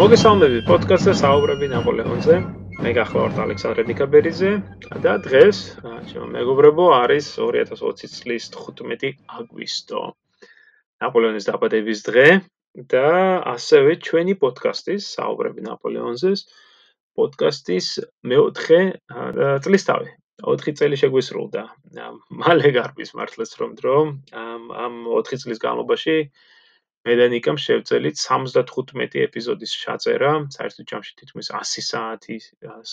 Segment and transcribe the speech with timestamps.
[0.00, 2.36] მოგესალმებით პოდკასტზე საუბრები ნაპოლეონზე.
[2.80, 4.52] მე გახლავართ ალექსანდრე ნიკაბერიძე
[5.04, 5.58] და დღეს
[6.08, 9.10] ჩემო მეგობრებო არის 2020 წლის 15
[9.40, 10.00] აგვისტო.
[11.04, 12.24] ნაპოლეონის დაბადების დღე
[12.94, 13.10] და
[13.52, 16.32] ასევე ჩვენი პოდკასტის საუბრები ნაპოლეონზე
[17.20, 17.88] პოდკასტის
[18.24, 18.80] მეოთხე
[19.68, 20.08] წლისთავი.
[20.48, 21.62] 4 წელი შეგვისრულდა.
[22.40, 23.96] მალე გარბის მართლაც რომ დრო
[24.32, 26.16] ამ 4 წლის განმავლობაში
[27.08, 32.36] მე და ნიკამ შევწელით 75 ეპიზოდის ჩაწერა, საერთოდ ჯამში თითქმის 100 საათი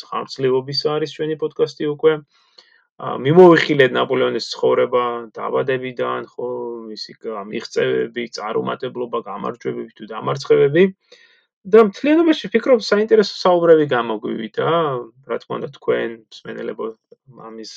[0.09, 2.13] ხარჯლივობის არის ჩვენი პოდკასტი უკვე.
[3.25, 5.03] მიმოვიხილეთ ნაპოლეონის ცხოვრება
[5.37, 6.47] დაბადებიდან, ხო,
[6.91, 7.11] მისი
[7.51, 10.85] მიღწევები, წარუმატებლობა, გამარჯვებები თუ დამარცხებები.
[11.67, 14.67] და მთლიანობაში ფიქრობ საინტერესო საუბრები გამოგვივიდა,
[15.27, 16.85] რა თქმა უნდა თქვენ მსმენელებო
[17.47, 17.71] ამის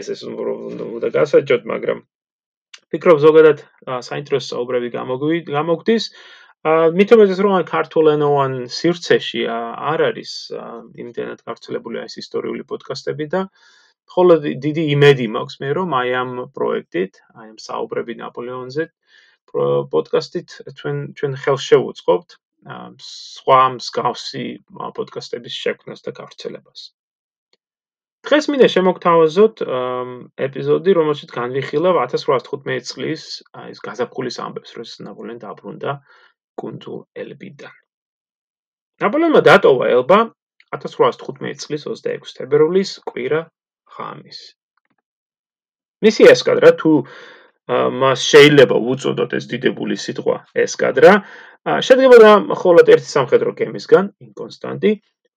[0.00, 2.00] ეს ეს უნდა გასაჯოთ, მაგრამ
[2.92, 3.64] ფიქრობ ზოგადად
[4.08, 4.88] საინტერესო საუბრები
[5.48, 6.08] გამოგვდის.
[6.98, 10.32] მითუმეტეს რომ ქართულენოვან სივრცეში არ არის
[11.04, 13.40] იმდენად გავრცელებული ეს ისტორიული პოდკასტები და
[14.14, 18.86] ხოლო დიდი იმედი მაქვს მე რომ აი ამ პროექტით, აი ამ საუბრები ნაპოლეონზე
[19.52, 22.38] პოდკასტით ჩვენ ჩვენ ხელს შევუწყობთ
[23.08, 24.44] სხვა მსგავსი
[24.98, 26.80] პოდკასტების შექმნას და გავრცელებას.
[28.22, 29.62] დღეს მინდა შემოგთავაზოთ
[30.46, 33.22] ეპიზოდი, რომელშიც განვიხილავ 1815 წლის
[33.66, 35.92] ეს გაზაფხულის ამბებს, როცა ნაპოლეონი დაბრუნდა
[36.62, 37.74] კუნძულ ელბიდან.
[39.02, 40.18] ნაპოლეონმა დატოვა ელბა
[40.78, 43.40] 1815 წლის 26 თებერვლის კვირა
[43.96, 44.38] ღამის.
[46.06, 46.92] მისი ესკადრა თუ
[48.02, 51.12] მას შეიძლება უწოდოთ ეს დიდებული სიტყვა ესკადრა,
[51.86, 54.92] შედგებოდა მხოლოდ ერთი სამხედრო გემისგან, ინკონსტანტი,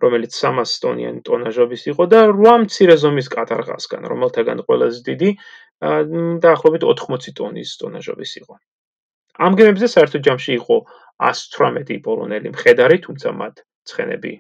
[0.06, 5.30] რომელიც 300 ტონიანი ტონაჟობის იყო და 8 მცირე ზომის კატარღასგან, რომელთაგან ყველაზე დიდი
[6.46, 8.56] დაახლოებით 80 ტონის ტონაჟობის იყო.
[9.46, 10.76] ამ გემებზე საერთოდ ჯამში იყო
[11.30, 13.56] 118 პოლონელი მხედარი, თუმცა მათ
[13.90, 14.34] ცხენები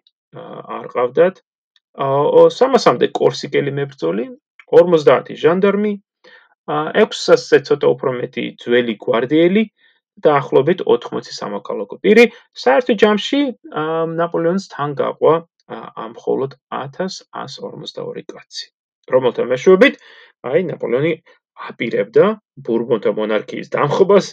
[0.78, 1.36] არ ყავდათ.
[1.96, 4.26] 300-მდე კორსიკელი მებრძოლი,
[4.72, 5.94] 50 ჟანდარმი,
[6.68, 9.64] 600-ზე ცოტა უფრო მეტი ძველი გვარდიელი
[10.26, 12.26] დაახლოებით 80 სამოქალაქო პირი
[12.64, 13.42] საერთო ჯამში
[14.20, 15.34] ნაპოლეონს თან გაყვა
[15.74, 18.66] ამ მხოლოდ 1142 კაცი.
[19.14, 19.98] რომელთა მეშვეობით
[20.50, 21.14] აი ნაპოლეონი
[21.70, 22.26] აპირებდა
[22.68, 24.30] ბურბონთა მონარქიის დამხობას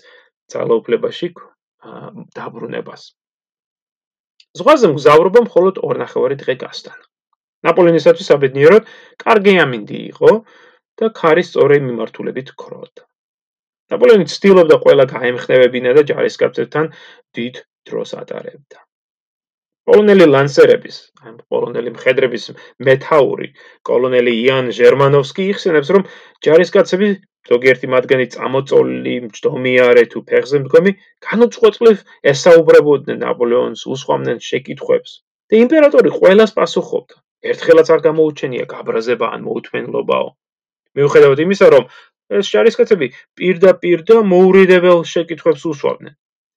[0.53, 1.29] ძალაუფლებაში
[2.39, 3.03] დაბრუნებას.
[4.59, 7.05] ზღვაზე მგზავრობა მხოლოდ ორნახევარი დღე გასტანა
[7.69, 8.91] ნაპოლეონისათვის აბედნიეროდ
[9.25, 10.33] კარგი ამინდი იყო
[11.01, 13.05] და ქარის სწორი მიმართულებით ქროდა
[13.93, 16.89] ნაპოლეონი ცდილობდა ყველა გაემხნევებინა და ჯარისკაცებთან
[17.39, 18.79] დიდ დროს ატარებდა.
[19.91, 22.45] პოლონელი ლანსერების, ან პოლონელი მხედრების
[22.89, 23.49] მეტაური,
[23.89, 26.07] კოლონელი იან ჟერმანოვსკი იხსენებს, რომ
[26.47, 27.09] ჯარისკაცები
[27.51, 30.93] ზოგიერთი მათგანი წამოწოლილი, მჯდომიარე თუ ფეხზე მდგომი,
[31.27, 35.19] განუწყვეტლივ ესაუბრებოდნენ ნაპოლეონს, უსვამდნენ შეკითხვებს.
[35.51, 37.17] და იმპერატორი ყველას პასუხობდა.
[37.53, 40.29] ერთხელაც არ გამოუჩენია გაბრაზება ან მოუთმენლობაო.
[40.97, 41.85] მიუხედავად იმისა, რომ
[42.39, 43.07] ეს ჯარისკაცები
[43.37, 46.15] პირდაპირ და მოურიდებელ შეკითხვებს უსვამდნენ.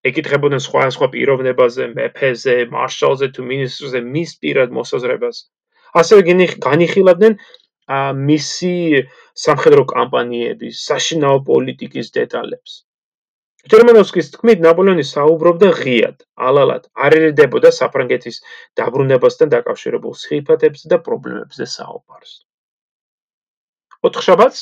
[0.09, 5.37] ეკითხებოდნენ სხვა სხვა პიროვნებაზე, მეფეზე, მარშალზე თუ მინისტრზე მის პირად მოსაზრებას.
[6.01, 6.21] ასევე
[6.67, 7.37] განიხილავდნენ
[8.29, 8.73] მისი
[9.45, 12.71] სამხედრო კამპანიების, საშინაო პოლიტიკის დეტალებს.
[13.73, 16.17] ჯერმანოვსკის თქმით, ნაპოლეონი საუბრობდა ღიად,
[16.49, 18.35] ალალად, არ ერედებოდა საფრანგეთის
[18.77, 22.33] დაბრუნებასთან დაკავშირებულ სიფათებს და პრობლემებზე საუბარს.
[24.05, 24.59] ოთხშაბათს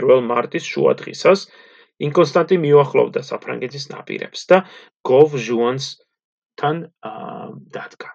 [0.00, 1.46] 1 მარტის შუადღისას
[2.04, 4.58] ინკონსტანტი მიუახლოვდა საფრანგეთის ნაპირებს და
[5.08, 6.82] გოვ ჟუანსთან
[7.76, 8.10] დადგა.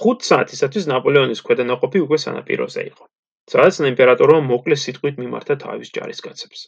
[0.00, 3.04] 5 საათისათვის ნაპოლეონის ქვედანაყოფი უკვე სანაპიროზე იყო.
[3.50, 6.60] სადაც იმპერატორმა მოკლე სიტყვით მიმართა თავის ჯარისკაცებს.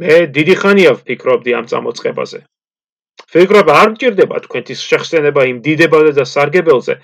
[0.00, 2.40] მე დიდი ხანია ვფიქრობდი ამ წამოწყებაზე.
[3.34, 6.94] ფიქრობ არ მჭირდება თქვენთვის შეხსენება იმ დიდებაზე და სარგებელზე,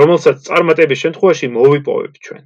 [0.00, 2.42] რომელსაც წარმატების შემთხვევაში მოვიპოვებ ჩვენ.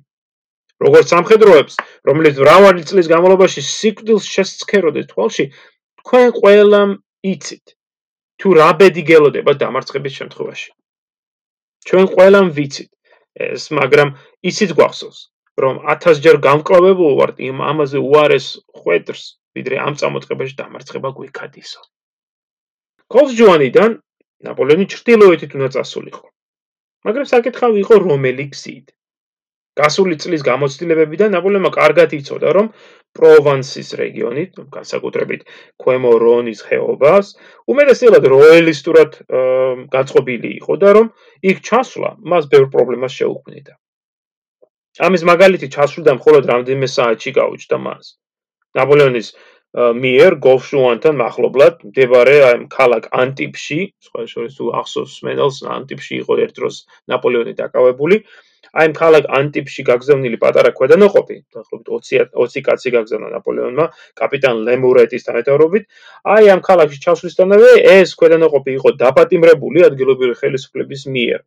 [0.87, 1.75] როგორც სამხედროებს,
[2.09, 5.45] რომელიც მრავალი წლის განმავლობაში სიკვდილს შესცქეროდნენ თვალში,
[6.03, 6.91] თქვენ ყველამ
[7.33, 7.77] იცით
[8.43, 10.71] თუ რა ბედი გელოდება დამარცხების შემთხვევაში.
[11.87, 12.91] ჩვენ ყველამ ვიცით
[13.47, 14.09] ეს, მაგრამ
[14.51, 15.19] იცით გვახსოვს,
[15.63, 18.47] რომ 1000 ჯერ გამკლავებულ ვართ იმ ამაზე უარეს
[18.83, 19.23] ხვედრს,
[19.55, 21.81] ვიდრე ამ წამოწყებაში დამარცხება გვიქადისო.
[23.13, 23.91] კოლჟუანიდან
[24.49, 26.27] ნაპოლეონი ჩრდილოეთით უნდა წასულიყო.
[27.07, 28.87] მაგრამ საკითხავი იყო რომელი გზით.
[29.81, 32.67] გასული წლის გამოცდილებებიდან ნაპოლეონმა კარგად იცოდა, რომ
[33.17, 34.43] პროვანსის რეგიონი,
[34.73, 35.45] განსაკუთრებით
[35.81, 37.27] ქვემო რონის ხეობას,
[37.73, 39.11] უმეტესად როელისტურად
[39.95, 41.07] გაწყობილი იყო და რომ
[41.53, 43.73] იქ ჩასვლა მას ბევრ პრობლემას შეუქმნიდა.
[45.01, 48.05] ამის მაგალითი ჩასვლიდან მხოლოდ რამდენიმე საათში გაუჩნდა მას.
[48.77, 49.29] ნაპოლეონის
[49.73, 56.53] მიერ გოლშუანთან მახლობლად მდებარე აი ქალაქ ანტიპში, სხვა შორის თუ ახსოვს მენელს ანტიპში იყო ერთ
[56.61, 56.77] დროს
[57.09, 58.21] ნაპოლეონი დაკავებული.
[58.73, 63.87] აი ამ ქალაქ ანტიპში გაგზავნილი პატარა ქვედანაყოფი, დაახლოებით 20 20 კაცი გაგზავნა ნაპოლეონმა
[64.21, 65.85] კაპიტან ლემურეტის თანამდებობით.
[66.37, 71.41] აი ამ ქალაქში ჩასვლისთანავე ეს ქვედანაყოფი იყო დაპატიმრებული ადგილობრივი ხელისუფლების მიერ.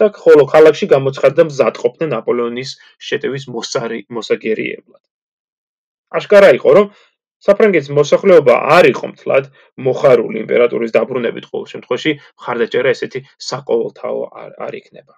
[0.00, 2.70] და ხოლო ქალაქში გამოცხადდა მზადყოფნა ნაპოლეონის
[3.06, 5.02] შეტევის მოსარი მოსაგერიებლად.
[6.18, 6.86] აშკარა იყო, რომ
[7.46, 9.50] საფრანგეთის მოსახლეობა არ იყო მთლად
[9.86, 14.20] მოხარული იმპერატორის დაბრუნებით ყოველ შემთხვევაში მხარდაჭერა ესეთი საყოველთაო
[14.66, 15.14] არ იქნება.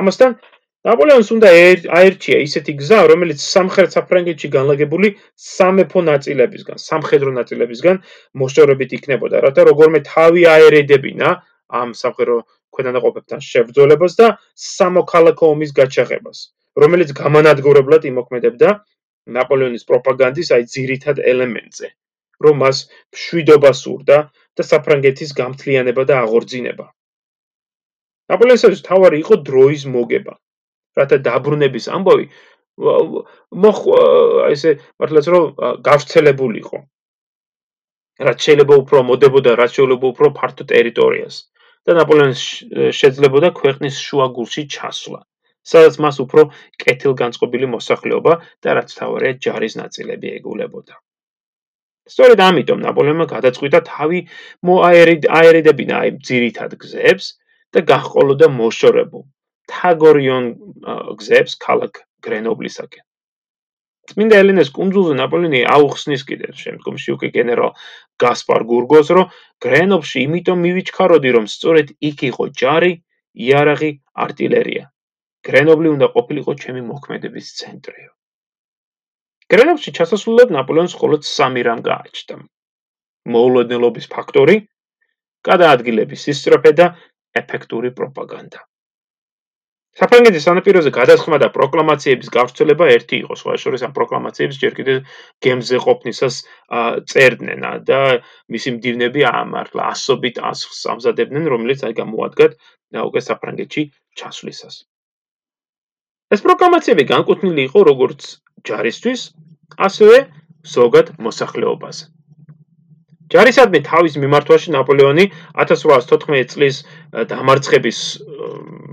[0.00, 0.38] ამასთან
[0.86, 1.48] ნაპოლეონს უნდა
[1.98, 7.98] აერჩია ისეთი გზა, რომელიც სამხრეთ საფრანგეთში განლაგებული სამეფო ნაწილებისგან, სამხედრო ნაწილებისგან
[8.42, 11.32] მოშორებით იქნებოდა, რათა როგორმე თავი აერედებინა
[11.80, 12.36] ამ სამხედრო
[12.76, 16.38] ქვედანაყოფებთან შებრძოლებას და სამოქალაქო ომის გაჩაღებას,
[16.78, 18.78] რომელიც გამანადგურებლად იმოქმედებდა
[19.36, 21.88] ნაპოლეონის პროპაგანდის აი ძირითად ელემენტზე,
[22.46, 26.86] რომ მას მშვიდობა სურდა და საფრანგეთის გამთლიანება და აღორძინება.
[28.30, 30.34] ნაპოლეონის თავარი იყო დროის მოგება,
[30.96, 32.26] რათა დაბრუნების ამბავი
[32.76, 33.78] მოხ
[34.52, 35.44] ესე მართლაც რომ
[35.88, 36.78] გავრცელებულიყო.
[38.26, 41.36] რაც შეიძლება უფრო მოდებოდა, რაც შეიძლება უფრო ფართო ტერიტორიას
[41.88, 42.42] და ნაპოლეონს
[43.00, 45.20] შეძლებოდა ქვეყნის შუაგულში ჩასვლა.
[45.66, 46.42] სადაც მას უფრო
[46.82, 48.32] კეთილგანწყობილი მოსახლეობა
[48.62, 50.94] და რაც თავარია ჯარის ნაწილები ეგულებოდა.
[52.12, 54.20] სწორედ ამიტომ ნაპოლეონმა გადაწყვიტა თავი
[54.68, 57.26] მოაერიდებინა აი ძირითად გზებს
[57.74, 59.24] და გაჰყოლოდა მოშორებულ
[59.66, 60.44] მთაგორიონ
[61.20, 63.04] გზებს ქალაქ გრენობლისაკენ.
[64.06, 67.72] წმინდა ელენეს კუნძულზე ნაპოლეონი აუხსნის კიდევ, შემდგომში უკვე გენერალ
[68.22, 69.32] გასპარ გურგოს, რომ
[69.66, 72.92] გრენობში იმიტომ მივიჩქაროდი, რომ სწორედ იქ იყო ჯარი,
[73.46, 73.90] იარაღი,
[74.26, 74.84] артиლერია.
[75.46, 78.10] გრენობლი უნდა ყოფილიყო ჩემი მოქმედების ცენტრიო.
[79.50, 82.38] გრენობში ჩასასვლელად ნაპოლეონს მხოლოდ სამი რამ გააჩნდა:
[83.34, 84.56] მოულოდნელობის ფაქტორი,
[85.50, 86.86] გადაადგილების სისწრაფე და
[87.42, 88.58] ეფექტური პროპაგანდა.
[89.96, 94.98] საფრანგეთის სანაპიროზე გადასხმა და პროკლამაციების გავრცელება ერთი იყო, სხვა შორის ამ პროკლამაციებს ჯერ კიდევ
[95.44, 96.34] გემზე ყოფნისას
[97.12, 98.00] წერდნენ და
[98.52, 102.52] მისი მდივნები ამართლა ასობით ასხს ამზადებდნენ, რომელიც აი გამოადგათ
[103.08, 103.82] უკვე საფრანგეთში
[104.20, 104.74] ჩასვლისას.
[106.34, 108.20] ეს პროკლამაციები განკუთვნილი იყო როგორც
[108.68, 109.20] ჯარისთვის,
[109.88, 110.16] ასევე
[110.76, 112.04] ზოგად მოსახლეობაზე.
[113.32, 115.24] ჯარისადმი თავის მიმართვაში ნაპოლეონი
[115.62, 116.76] 1814 წლის
[117.32, 118.85] დამარცხების და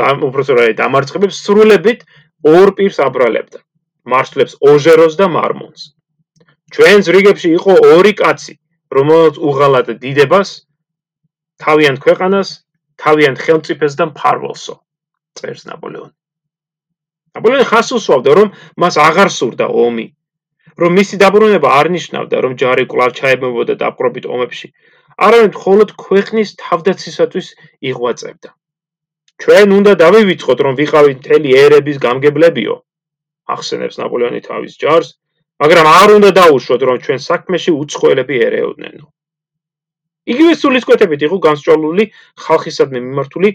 [0.00, 2.04] უბრალოდ დამარცხების სრულებით
[2.46, 3.58] ორ პირს აბრალებდა.
[4.06, 5.82] მარშლებს ოჟეროს და მარმონს.
[6.74, 8.54] ჩვენს რიგებში იყო ორი კაცი,
[8.96, 10.50] რომელთაც უღალატ დიდებას,
[11.62, 12.48] თავიანთ ქვეყანას,
[13.02, 14.74] თავიანთ ხელმწიფეს და მფარველსო.
[15.36, 16.14] წერს ნაპოლეონი.
[17.36, 18.48] ნაპოლეონი ხას უსვავდა, რომ
[18.80, 20.06] მას აღარ სურდა ომი,
[20.80, 24.68] რომ მისი დაბრუნება არ ნიშნავდა, რომ ჯარი კლავ ჩაებმებოდა დაპყრობით ომებში,
[25.26, 27.46] არამედ მხოლოდ ქვეყნის თავდაცვისათვის
[27.90, 28.48] იღვაწებდა.
[29.42, 32.74] ჩვენ უნდა დავივიწყოთ, რომ ვიყავით მთელი ერების გამგებლებიო,
[33.54, 35.08] ახსენებს ნაპოლეონი თავის ჯარს,
[35.62, 39.04] მაგრამ არ უნდა დაუშვოთ, რომ ჩვენ საქმეში უცხოელები ერეოდნენო.
[40.32, 42.04] იგივე სულისკვეთებით იყო განსწავლული
[42.44, 43.50] ხალხისადმი მიმართული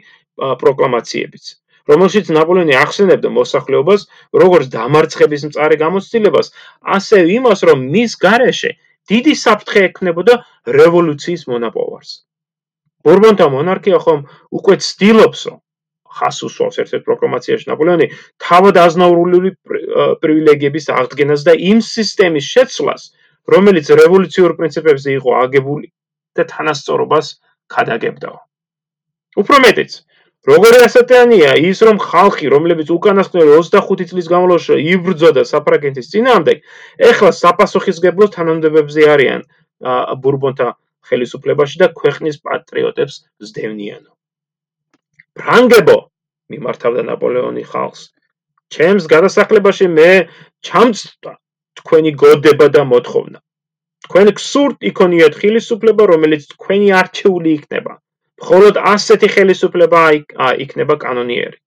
[0.62, 1.46] პროკლამაციებიც.
[1.90, 4.02] რომელშიც ნაპოლეონი ახსენებდა მოსახლეობას
[4.42, 6.48] როგორც დამარცხების მწარე გამოცდილებას,
[6.96, 8.72] ასევე იმას, რომ მის გარეშე
[9.10, 10.34] დიდი საფრთხე ექნებოდა
[10.78, 12.12] რევოლუციის მონაპოვარს.
[13.04, 14.20] ბურბონთა მონარქია ხომ
[14.62, 15.54] უკვე ცდილობსო
[16.18, 18.08] ხას უსვავს ერთ-ერთ პროკლამაციაში ნაპოლეონი
[18.46, 19.52] თავად აზნაურული
[20.24, 23.04] პრივილეგიების აღდგენას და იმ სისტემის შეცვლას,
[23.56, 25.88] რომელიც რევოლუციურ პრინციპებზე იყო აგებული
[26.38, 27.28] და თანასწორობას
[27.72, 28.32] ქადაგებდა.
[29.42, 29.92] უფრო მეტიც,
[30.52, 36.58] როგორი ასეთანია ის რომ ხალხი რომლებიც უკანასკნელი 25 წლის განმავლობაში იბრძოდა საფრანგეთის წინააღმდეგ
[37.10, 39.46] ეხლა საპასუხისგებლოს თანამდებობებზე არიან
[40.24, 40.72] ბურბონთა
[41.12, 44.10] ხელისუფლებაში და ქვეყნის პატრიოტებს ზდევნიანო
[45.40, 45.98] ფრანგებო
[46.52, 48.02] მიმართავდა ნაპოლეონი ხალხს.
[48.74, 50.12] ჩემს გადასახლებაში მე
[50.68, 51.34] ჩამწვა
[51.80, 53.40] თქვენი გოდება და მოთხოვნა.
[54.08, 57.94] თქვენ გსურთ იქონიათ ხელისუფლება რომელიც თქვენი არჩეული იქნება.
[58.42, 60.02] მხოლოდ ასეთი ხელისუფლება
[60.66, 61.58] იქნება კანონიერი.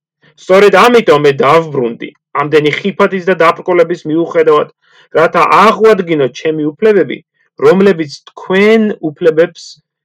[0.43, 2.11] სწორედ ამიტომ მე დავბრუნდი.
[2.35, 4.69] ამდენი ხიფათის და დაბრკოლების მიუხედავად,
[5.15, 7.19] რათა აღვადგინო ჩემი უფლებები,
[7.65, 9.63] რომლებიც თქვენ უფლებებს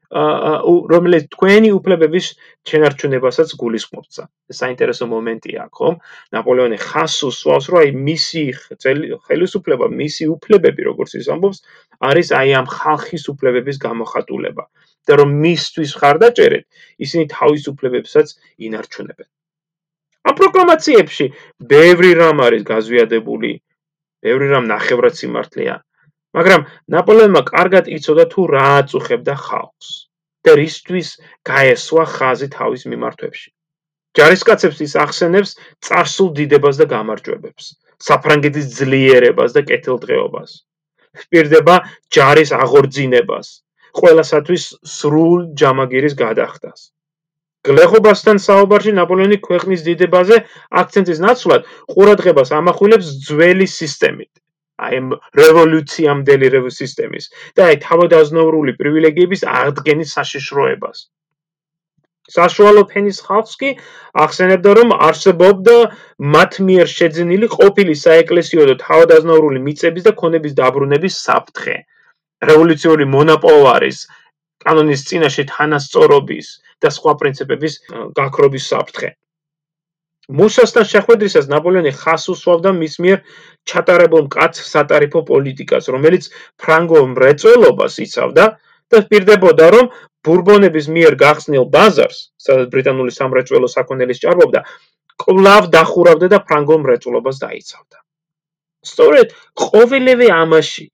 [0.10, 2.26] რომლებიც თქვენი უფლებების
[2.66, 4.14] შენარჩუნებასაც გულისხმობთ.
[4.50, 5.96] საინტერესო მომენტია ხომ?
[6.34, 8.44] ნაპოლეონი ხას უსვავს, რომ აი მისი
[9.28, 11.62] ხელისუფლება, მისი უფლებები, როგორც ის ამბობს,
[12.02, 14.66] არის აი ამ ხალხის უფლებების გამოხატულება.
[15.10, 16.66] და რომ მისთვის ხარდაჭერეთ,
[17.06, 18.28] ისინი თავისუფლებებსაც
[18.66, 19.28] ინარჩუნებენ.
[20.30, 21.26] ამ პროკლამაციებში
[21.74, 23.52] ბევრი რამ არის გაზვიადებული,
[24.26, 25.76] ბევრი რამ ნახევრად სიმართლეა.
[26.38, 29.90] მაგრამ ნაპოლეონმა კარგად იცოდა თუ რა აწუხებდა ხალხს
[30.46, 31.08] და რისთვის
[31.50, 33.50] გაესვა ხაზი თავის მიმართვებში.
[34.18, 35.52] ჯარისკაცებს ის ახსენებს
[35.86, 37.66] წარსულ დიდებას და გამარჯვებებს,
[38.08, 40.52] საფრანგეთის ძლიერებას და კეთილდღეობას.
[41.20, 41.76] ვპირდება
[42.16, 43.48] ჯარის აღორძინებას,
[44.00, 44.64] ყველასათვის
[44.96, 46.80] სრულ ჯამაგირის გადახდას.
[47.68, 50.38] გლეხობასთან საუბარში ნაპოლეონი ქვეყნის დიდებაზე
[50.82, 54.32] აქცენტის ნაცვლად ყურადღებას ამახვილებს ძველი სისტემით,
[54.88, 55.08] აი ამ
[55.42, 60.98] რევოლუციამდელი რევოლუციის და აი თავადაზნაურული პრივილეგიების აღდგენის საშიშროებას.
[62.30, 63.70] საშუალო ფენის ხალხს კი
[64.24, 65.76] ახსენებდა რომ არსებობდა
[66.36, 71.76] მათ მიერ შეძენილი ყოფილი საეკლესიო და თავადაზნაურული მიწების და ქონების დაბრუნების საფრთხე.
[72.50, 74.00] რევოლუციური მონოპოლარის
[74.66, 76.48] კანონის წინაშე თანასწორობის
[76.84, 77.74] და სხვა პრინციპების
[78.20, 79.10] გაქრობის საფრთხე.
[80.30, 83.22] მუსასთან შეხვედრისას ნაპოლეონი ხას უსვავდა მის მიერ
[83.70, 86.30] ჩატარებულ მკაც სატარიფო პოლიტიკას, რომელიც
[86.62, 88.46] ფრანგო მრეწველობას იცავდა
[88.94, 89.90] და პირდებოდა, რომ
[90.26, 94.62] ბურბონების მიერ გახსნილ ბაზარს, სადაც ბრიტანული სამრეწველო საქონელის ჭარბობდა,
[95.24, 97.98] კლავ დახურავდა და ფრანგო მრეწველობას დაიცავდა.
[98.90, 99.34] სწორედ
[99.66, 100.86] ყოველივე ამაში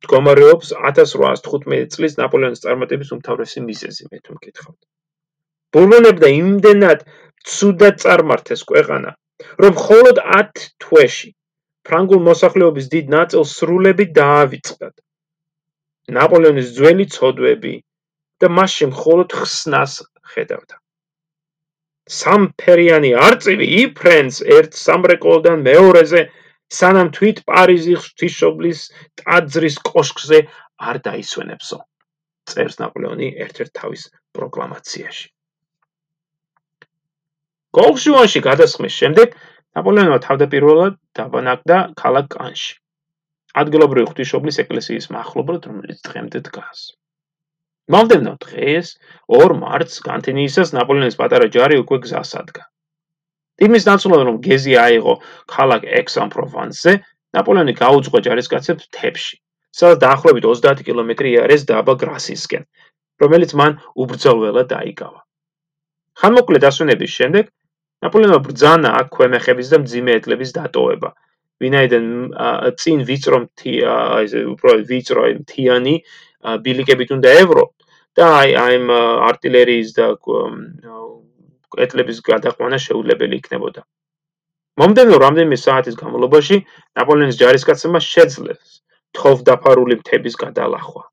[0.00, 4.80] მდგომარეობს 1815 წლის ნაპოლეონის წარმატების უმთავრესი მიზეზი, მე თუ მკითხავთ.
[5.74, 7.04] ბურბონებდა იმდენად
[7.46, 9.10] ცუდად წარმართეს ქვეყანა,
[9.62, 11.30] რომ მხოლოდ 10 თვეში
[11.88, 14.94] ფრანგულ მოსახლეობის დიდ ნაწილს სრულებით დაავიწყდათ.
[16.16, 17.74] ნაპოლეონის ძველი ცოდვები
[18.42, 19.94] და მასში მხოლოდ ხსნას
[20.34, 20.76] ხედავდა.
[22.20, 26.22] სამფერიანი არწივი იფრენს ერთ სამრეკლოდან მეორეზე
[26.78, 28.80] სანამ თვით პარიზის ღვთისმშობლის
[29.22, 30.40] ტაძრის კოშკზე
[30.90, 31.78] არ დაისვენებსო.
[32.50, 35.26] წერს ნაპოლეონი ერთ-ერთ თავის პროკლამაციაში.
[37.76, 39.34] კოლშუანში გადასხმის შემდეგ
[39.78, 42.72] ნაპოლეონმა თავდაპირველად დაბანაკდა ქალაქ კანში.
[43.62, 46.80] ადგილობრივი ღვთისმშობლის ეკლესიის მახლობლად, რომელიც დღემდე დგას.
[47.94, 48.90] მომდენო დღეს
[49.36, 52.66] 2 მარტს განთინიისას ნაპოლეონის პატარა ჯარი უკვე გზას ადგა.
[53.66, 55.14] იმის ნაცვლად რომ გეზი აიღო
[55.54, 56.92] ქალაქ ექსან-პროვანსზე,
[57.38, 59.36] ნაპოლეონი გაუძღვა ჯარისკაცებს თებში,
[59.78, 62.66] სადაც დაახლოებით 30 კილომეტრი არის დაბა გრასისკენ,
[63.22, 65.20] რომელიც მან უბრძოლველად დაიკავა.
[66.20, 67.44] ხანმოკლე დასვენების შემდეგ
[68.04, 71.10] ნაპოლეონმა ბრძანა აქ ქვემეხების და მძიმე ეტლების დატოვება.
[71.60, 72.06] ვინაიდან
[72.80, 73.38] წინ ვიწრო
[74.52, 75.94] უბრალოდ ვიწრო აი მთიანი
[76.64, 77.64] ბილიკებით უნდა ევრო
[78.16, 78.76] და აი აი
[79.28, 80.06] артиლერიის და
[81.84, 83.82] ეტლების გადაყვანა შეუძლებელი იქნებოდა.
[84.80, 86.56] მომდენო რამდენიმე საათის განმავლობაში
[86.96, 88.80] ნაპოლეონის ჯარისკაცებმა შეძლეს
[89.18, 91.09] თხოვდაფარული მთების გადალახვა.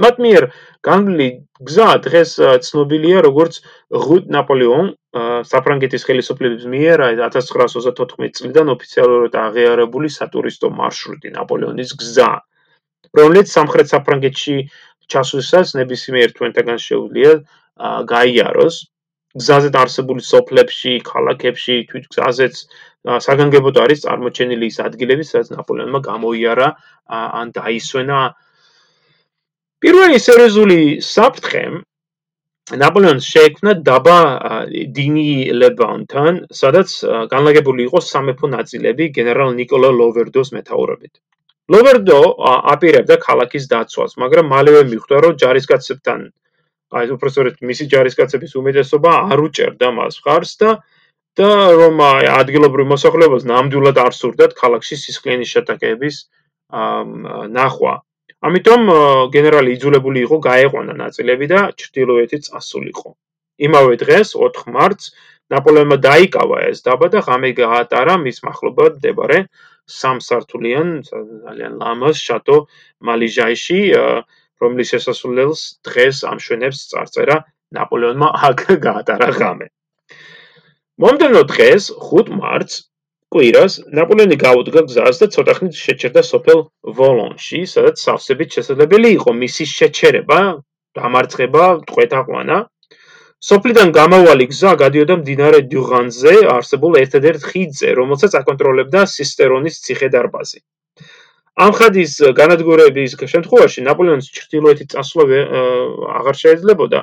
[0.00, 0.44] მათ მიერ
[0.88, 1.28] განვლილი
[1.68, 2.30] გზა დღეს
[2.66, 3.58] ცნობილია როგორც
[4.04, 4.86] ღუტ ნაპოლეონ
[5.48, 12.30] საფრანგეთის ხელისუფლების მიერ 1934 წლიდან ოფიციალურად აღიარებული სატურისტო მარშრუტი ნაპოლეონის გზა,
[13.20, 14.56] რომელიც სამხრეთ საფრანგეთში
[15.12, 17.32] ჩასვლისას ნებისმიერ თვენთაგან შეუძლია
[18.14, 18.76] გაიაროს.
[19.32, 22.56] გზაზე არსებული სოფლებში, ქალაქებში, თვით გზაზეც
[23.26, 26.68] საგანგებოდ არის წარმოჩენილი ის ადგილები, სადაც ნაპოლეონმა გამოიარა
[27.40, 28.18] ან დაისვენა
[29.82, 31.62] პირველი სერიოზული საფრთხე
[32.82, 34.18] ნაპოლეონს შეექმნა დაბა
[34.96, 35.24] დინი
[35.60, 36.94] ლებანთან, სადაც
[37.32, 41.12] განლაგებული იყო სამეფო ნაწილები გენერალ ნიკოლა ლოვერდოს მეთაურობით.
[41.72, 42.20] ლოვერდო
[42.74, 46.20] აპირებდა ქალაქის დაცვას, მაგრამ მალევე მიხვდა, რომ ჯარისკაცებთან
[46.92, 50.70] აი უპროსორეთ მისი ჯარისკაცების უმეტესობა არ უჭერდა მას ხარს და
[51.40, 56.16] და რომ ადგილობრივ მოსახლეობას ნამდვილად არ სურდათ ქალაქში სისხლიანი შეტაკების
[57.56, 57.94] ნახვა.
[58.48, 58.88] ამიტომ
[59.34, 63.10] გენერალი იძულებული იყო გაეყვანა ნაწილები და ჩრდილოეთით წასულიყო.
[63.66, 65.12] იმავე დღეს 4 მარტს
[65.54, 69.38] ნაპოლეონმა დაიკავა ეს დაბა და ღამე გაატარა მის მახლობლად მდებარე
[69.98, 72.56] სამსართულიან ძალიან ლამაზ შატო
[73.08, 73.80] მალიჟაიში
[74.62, 77.36] რომლის შესასრულელს დღეს ამშვენებს წარწერა
[77.78, 79.66] ნაპოლეონმა აქ გაატარა ღამე.
[81.02, 82.74] მომდენო დღეს 5 მარტს
[83.32, 86.58] კვირას ნაპოლეონი გაუდგა გზას და ცოტა ხნით შეჩერდა სოფელ
[86.98, 90.40] ვოლონში, სადაც სავსებით შესაძლებელი იყო მისი შეჩერება,
[90.98, 92.58] დამარცხება, ტყვეთაყვანა.
[93.48, 100.60] სოფლიდან გამავალი გზა გადიოდა მდინარე დუღანზე, არსებულ ერთადერთ ხიდზე, რომელსაც აკონტროლებდა სისტერონის ციხე-დარბაზი.
[101.64, 105.24] ამ ხადის განადგურების შემთხვევაში ნაპოლეონის ჩრდილოეთით წასვლა
[106.20, 107.00] აღარ შეიძლებოდა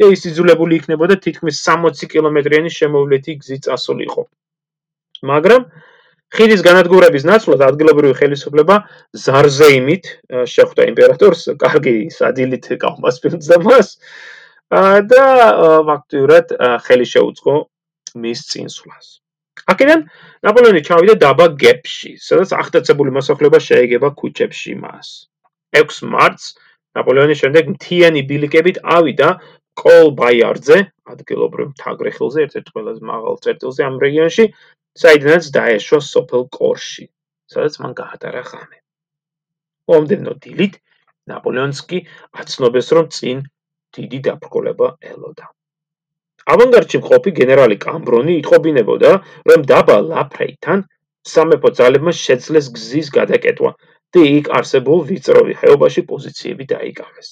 [0.00, 4.22] და ის იძულებული იქნებოდა თითქმის 60 კილომეტრიანი შემოვლითი გზით წასულიყო.
[5.30, 5.66] მაგრამ
[6.32, 8.76] ხიდის განადგურების ნაცვლად ადგილობრივი ხელისუფლება
[9.24, 10.04] ზარზეიმით
[10.48, 13.88] შეხვდა იმპერატორს, კარგი სადილით კავმასპილდს და მას
[15.12, 15.24] და
[15.88, 17.56] ფაქტურად ხელი შეუწყო
[18.22, 19.06] მის წინსვლას.
[19.72, 20.00] აქედან
[20.48, 25.28] ნაპოლეონი ჩავიდა დაბა გეპში, სადაც აღტაცებული მოსახლეობა შეეგება ქუჩებში მას.
[25.76, 26.46] 6 მარტს
[26.98, 29.28] ნაპოლეონის შემდეგ მთიანი ბილიკებით ავიდა
[29.78, 30.78] კოლ ბაიარძე,
[31.12, 34.44] ადგილობრივ თაგრეხილზე, ერთ-ერთ ყველაზე მაღალ წერტილზე ამ რეგიონში,
[35.00, 37.06] საიდანაც დაეშვა სოფელ კორში,
[37.52, 38.78] სადაც მან გაატარა ღამე.
[39.90, 40.78] მომდენო დილით
[41.32, 41.98] ნაპოლეონსკი
[42.42, 43.42] აცნობეს, რომ წინ
[43.96, 45.46] დიდი დაბრკოლება ელოდა.
[46.52, 49.10] ავანგარდში მყოფი გენერალი კამბრონი იტყობინებოდა,
[49.48, 50.84] რომ დაბა ლაფრეითან
[51.32, 53.70] სამეფო ძალებმა შეძლეს გზის გადაკეტვა
[54.12, 57.28] და იქ არსებულ ვიწროვი ხეობაში პოზიციები დაიკავეს.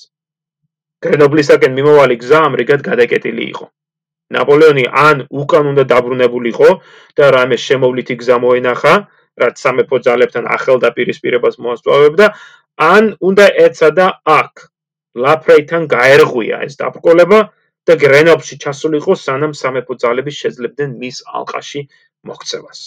[1.05, 3.67] გრენობლისაკენ მიმოვალი გზა ამრიგად გადაკეტილი იყო.
[4.35, 6.71] ნაპოლეონი ან უკან უნდა დაბრუნებულიყო
[7.19, 8.95] და რამე შემოვლითი გზა მოენახა,
[9.43, 12.27] რაც სამეფო ძალებთან ახალდაპირისპირებას მოასწავებდა,
[12.81, 14.07] ან უნდა ეცადა
[14.41, 14.53] აქ
[15.25, 17.41] ლაფრეითან გაერღვია ეს დაბრკოლება
[17.89, 21.83] და გრენოფში ჩასულიყო სანამ სამეფო ძალები შეძლებდნენ მის ალყაში
[22.31, 22.81] მოქცევას.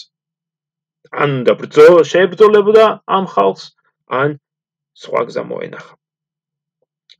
[1.23, 2.85] ან და ბრძო შეებრძოლებოდა
[3.17, 3.65] ამ ხალხს,
[4.21, 4.39] ან
[5.03, 5.93] სხვა გზა მოენახა.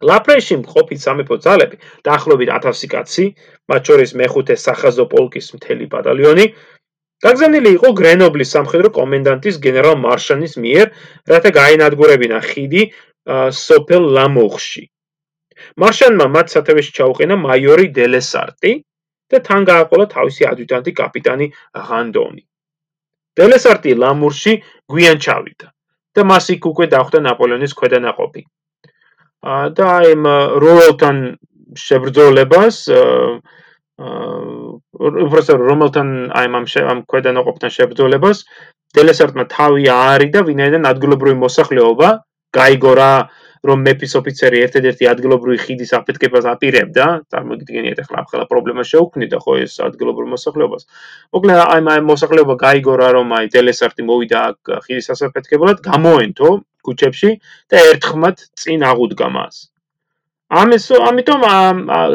[0.09, 3.25] ლაპრეში მყოფი სამეფო ძალები, დაახლოებით 1000 კაცი,
[3.69, 6.45] მათ შორის მეხუთე სახაზო პოლკის მთელი ბატალიონი,
[7.23, 10.87] გაგზავნილი იყო გრენობლის სამხედრო კომენდანტის გენერალ მარშანის მიერ,
[11.31, 12.83] რათა გაინადგურებინა ხიდი
[13.63, 14.83] სოფელ ლამოხში.
[15.79, 18.71] მარშანმა მათ სათავეში ჩაუყენა მაიორი დელესარტი
[19.31, 21.47] და თან გააყოლა თავისი ადიუტანტი კაპიტანი
[21.87, 22.43] ღანდონი.
[23.39, 24.53] დელესარტი ლამურში
[24.91, 25.67] გვიან ჩავიდა
[26.13, 28.41] და მას იქ უკვე დახვდა ნაპოლეონის ქვედანაყოფი.
[29.43, 30.27] და იმ
[30.63, 31.17] როლთან
[31.85, 32.77] შებრძოლებას
[33.99, 36.07] უბრალოდ რომელთან
[36.39, 38.43] აი ამ ამ ქვედანაყოფთან შებრძოლებას
[38.97, 42.09] დელესარტმა თავი აარიდა ვინაიდან ადგილობრივი მოსახლეობა
[42.53, 43.11] გაიგორა
[43.63, 49.77] რომ მეფის ოფიცერი ერთ-ერთი ადგილობრივი ხიდის აფეთქებას აპირებდა, წარმოგიდგენიათ ახლა ახლა პრობლემა შეუქმნიდა ხო ეს
[49.87, 50.83] ადგილობრივ მოსახლეობას.
[51.31, 56.49] მოკლედ აი აი მოსახლეობა გაიგორა რომ აი დელესარტი მოვიდა აქ ხიდის ასაფეთქებლად, გამოენთო
[56.87, 57.31] ქუჩებში
[57.71, 59.55] და ერთხმად წინ აღუდგა მას.
[60.53, 61.43] ამის ამიტომ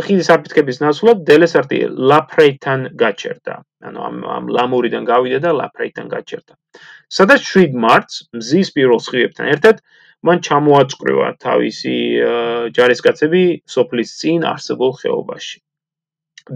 [0.06, 1.78] ხიდის აფეთქების ნაცვლად დელესარტი
[2.10, 3.54] ლაფრეითან გაჩერდა.
[3.88, 6.54] ანუ ამ ამ ლამურიდან გავიდა და ლაფრეითან გაჩერდა.
[7.18, 9.76] სადაც 7 მარტს მზის პირველ სხივებთან ერთად
[10.26, 11.96] მან ჩამოაწყვრივა თავისი
[12.76, 13.42] ჯარისკაცები
[13.74, 15.58] სოფლის წინ არსებულ ხეობაში.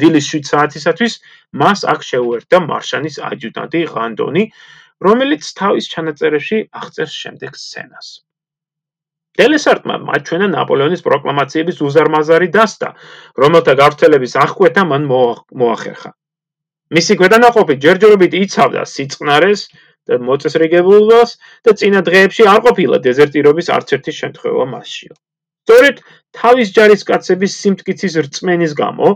[0.00, 1.14] დილის 7 საათისათვის
[1.62, 4.44] მას აქ შეუერთდა მარშანის ადიუტანტი ღანდონი,
[5.06, 8.08] რომელიც თავის ჩანაწერებში აღწერს შემდეგ სცენას.
[9.40, 12.88] დელესარტმა მაჩვენა ნაპოლეონის პროკლამაციების უზარმაზარი დასტა,
[13.42, 15.02] რომელთა გავრცელების აღკვეთა მან
[15.62, 16.10] მოახერხა.
[16.96, 19.60] მისი გვედანაყოფი ჯერჯერობით იცავდა სიწყნარეს
[20.08, 21.30] და მოწესრიგებულობას
[21.64, 25.14] და წინა დღეებში არ ყოფილა დეზერტირობის არც ერთი შემთხვევა მასშიო.
[25.62, 25.96] სწორედ
[26.36, 29.08] თავის ჯარისკაცების სიმტკიცის რწმენის გამო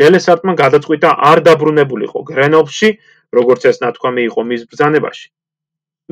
[0.00, 2.88] დელესარტმა გადაწყვიტა არ დაბრუნებულიყო გრენოვში,
[3.38, 5.28] როგორც ეს ნათქვამი იყო მის ბრძანებაში.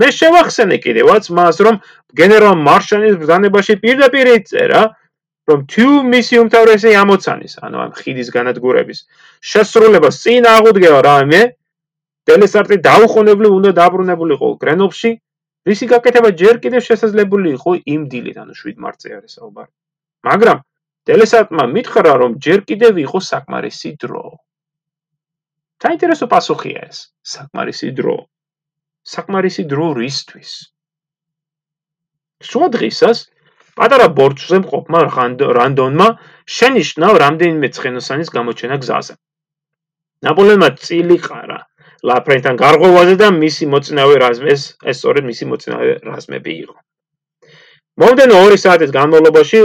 [0.00, 1.76] მე შევახსენე კიდევაც მას, რომ
[2.16, 4.82] გენერალ მარშალის ბრძანებაში პირდაპირ იწერა,
[5.50, 8.98] რომ თუ მისი უმთავრესი ამოცანის, ანუ ამ ხიდის განადგურების
[9.42, 11.42] შესრულებას წინ აღუდგება რამე,
[12.30, 15.10] დელესარტი დაუხონებლივ უნდა დაბრუნებულიყო გრენოფში,
[15.68, 19.72] რისი გაკეთება ჯერ კიდევ შესაძლებელი იყო იმ დილით, ანუ 7 მარტზე არის საუბარი.
[20.26, 20.58] მაგრამ
[21.10, 24.38] დელესარტმა მითხრა, რომ ჯერ კიდევ იყო საკმარისი დრო.
[25.82, 28.16] საინტერესო პასუხია ეს, საკმარისი დრო.
[29.14, 30.52] საკმარისი დრო რისთვის?
[32.50, 33.18] შუა დღისას
[33.78, 35.00] პატარა ბორცვზე მყოფმა
[35.58, 36.08] რანდონმა
[36.56, 39.14] შენიშნა რამდენიმე ცხენოსანის გამოჩენა გზაზე.
[40.26, 41.58] ნაპოლეონმა წილი ყარა
[42.10, 46.76] ლაფრენთან გარღვევაზე და მისი მოწინავე რაზმეს ეს სწორედ მისი მოწინავე რაზმები იყო.
[48.02, 49.60] მომდენო 2 საათის განმავლობაში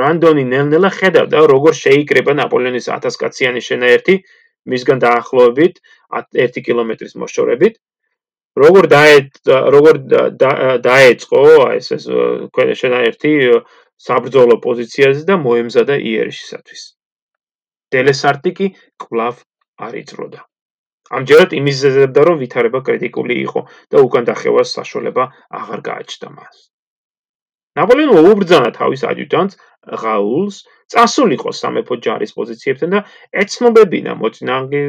[0.00, 4.14] რანდონი ნელ-ნელა ხედავდა როგორ შეიკრება ნაპოლეონის 1000 კაციანი შენაერთი
[4.72, 5.80] მისგან დაახლოებით
[6.44, 7.78] 1 კილომეტრის მოშორებით.
[8.58, 8.84] როგორ
[9.74, 9.94] როგორ
[10.86, 11.42] დაეწყო
[11.78, 12.04] ეს ეს
[12.82, 13.32] შენაერთი
[14.06, 16.82] საბრძოლო პოზიციაზე და მოემზადა იერიშისათვის.
[17.94, 18.66] დელესარტი კი
[19.04, 19.42] კლავ
[19.86, 20.40] არ იწროდა.
[21.18, 23.60] ამჯერად იმიზეზებდა რომ ვითარება კრიტიკული იყო
[23.94, 25.24] და უკან დახევას საშუალება
[25.60, 26.67] აღარ გააჩნდა მას.
[27.78, 29.58] ნაპოლეონი უუბრძანა თავის ადიუტანტს
[30.02, 30.56] ღაულს
[30.92, 33.00] წასულიყო სამეფო ჯარის პოზიციებთან და
[33.42, 34.82] ეცნობებინა მოწინააღმე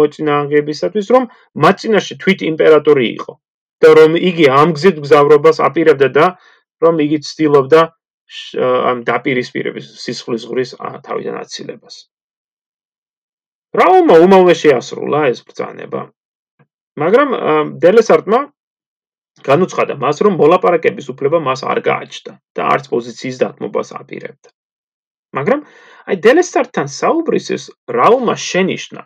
[0.00, 1.28] მოწინააღმეებისათვის რომ
[1.66, 3.32] მაწინაში თვით იმპერატორი იყო
[3.84, 6.26] და რომ იგი ამ გზით გზავრობას აპირებდა და
[6.84, 7.82] რომ იგი ცდილობდა
[8.64, 10.70] ამ დაპირისპირების სისხლის ღრის
[11.06, 11.96] თავიდან აცილებას.
[13.80, 16.02] რაუმა უმალვე შეასრულა ეს ბრძანება.
[17.02, 17.28] მაგრამ
[17.84, 18.40] დელესარტმა
[19.42, 24.48] განუცხადა მას, რომ მოლაპარაკების უფლება მას არ გააჩნდა და არც პოზიციის დათმობას აპირებდა.
[25.34, 25.60] მაგრამ
[26.08, 27.64] აი დელესარტთან საუბრის ეს
[27.98, 29.02] რაუმა შენიშნა,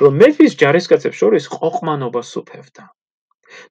[0.00, 2.84] რომ მეფის ჯარისკაცებს შორის ყოყმანობა სუფევდა.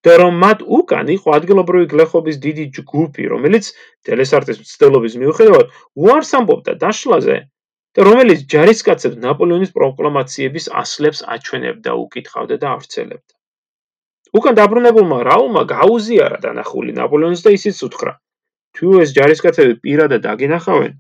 [0.06, 3.66] და რომ მათ უკან იყო ადგილობრივი გლეხობის დიდი ჯგუფი, რომელიც
[4.08, 7.38] ტელესარტის მცდელობის მიუხედავად უარს ამბობდა დაშლაზე
[7.96, 13.35] და რომელიც ჯარისკაცებს ნაპოლეონის პროკლამაციების ასლებს აჩვენებდა, უკითხავდა და ავრცელებდა.
[14.36, 18.14] უკან დაბრუნებულმა რაულმა გაუზიარა დანახული ნაპოლეონს და ისიც უთხრა:
[18.76, 20.94] თუ ეს ჯარისკაცები პირადად დაგინახავენ,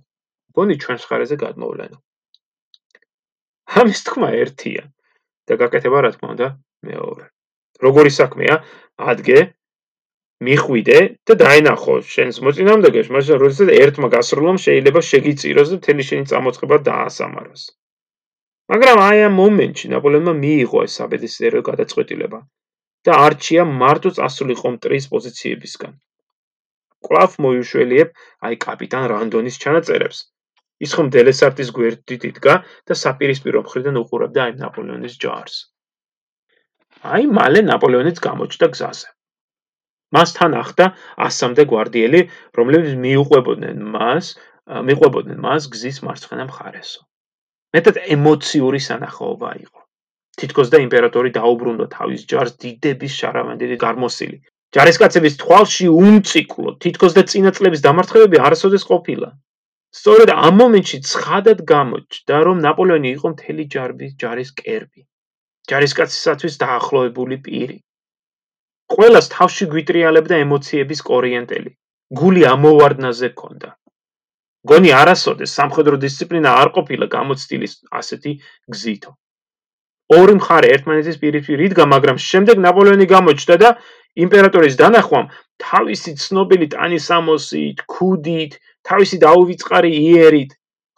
[0.56, 1.98] გონი ჩვენს ხარეზე გადმოვლენო.
[3.82, 4.84] ამის თქმა ერთია
[5.50, 6.48] და გაკეთება რა თქმა უნდა
[6.88, 7.26] მეორე.
[7.86, 8.56] როგორი საქმეა?
[9.12, 9.40] ადგე
[10.46, 16.78] მიხვიდე და დაენახო შენს მოწინააღმდეგეს, მაგრამ როდესაც ერთმა გასროლამ შეიძლება შეგიწიროს და თელი შენი წამოწყება
[16.88, 17.64] დაასამაროს.
[18.72, 22.40] მაგრამ აი ამ მომენტში ნაპოლეონმა მიიღო ეს საბედისწერო გადაწყვეტილება
[23.06, 25.94] და არჩია მარტო წასულიყო მტრის პოზიციებისგან.
[27.06, 28.10] კლავ მოიშველიებ
[28.50, 30.20] აი კაპიტან რანდონის ჩანაწერებს.
[30.86, 32.56] ის ხომ დელესარტის გვერდით იდგა
[32.90, 35.56] და საპირისპირო მხრიდან უყურებდა აი ნაპოლეონის ჯარს.
[37.14, 39.08] აი მალე ნაპოლეონიც გამოჩნდა გზაზე.
[40.16, 40.86] მასთან ახდა
[41.30, 42.22] 100-მდე გვარდიელი,
[42.58, 44.34] რომლებიც მიუყვებოდნენ მას,
[44.90, 47.02] მიყვებოდნენ მას გზის მარცხენა მხარესო.
[47.76, 49.85] მეტად ემოციური სანახაობა იყო.
[50.42, 54.38] თითქოს და იმპერატორი დაუბრუნდა თავის ჯარს დიდების შარავანდელი გარმოსილი.
[54.76, 59.30] ჯარისკაცების თვალში უმციკლო, თითქოს და წინაწლების დამარცხებები არასოდეს ყოფილა.
[59.96, 65.02] სწორედ ამ მომენტში ცხადად გამოჩნდა, რომ ნაპოლეონი იყო მთელი ჯარების ჯარის კერპი.
[65.72, 67.78] ჯარისკაცისათვის დაახლოებული პირი.
[68.94, 71.72] ყოველას თავში გვიტრიალებდა ემოციების კორიენტელი.
[72.20, 73.70] გული ამოვარდნაზე ქონდა.
[74.70, 77.68] გონი არასოდეს სამხედრო დისციპლინა არ ყოფილა გამოცდილი
[78.00, 78.32] ასეთი
[78.74, 79.12] გზითო.
[80.14, 83.70] ორი მხარე ერთმანეთის პირისპირ იდგა, მაგრამ შემდეგ ნაპოლეონი გამოჩნდა და
[84.26, 85.32] იმპერატორის დანახვამ
[85.66, 90.54] თავისი ცნობილი ტანისამოსით, ქუდით, თავისი დაუვიწყარი იერით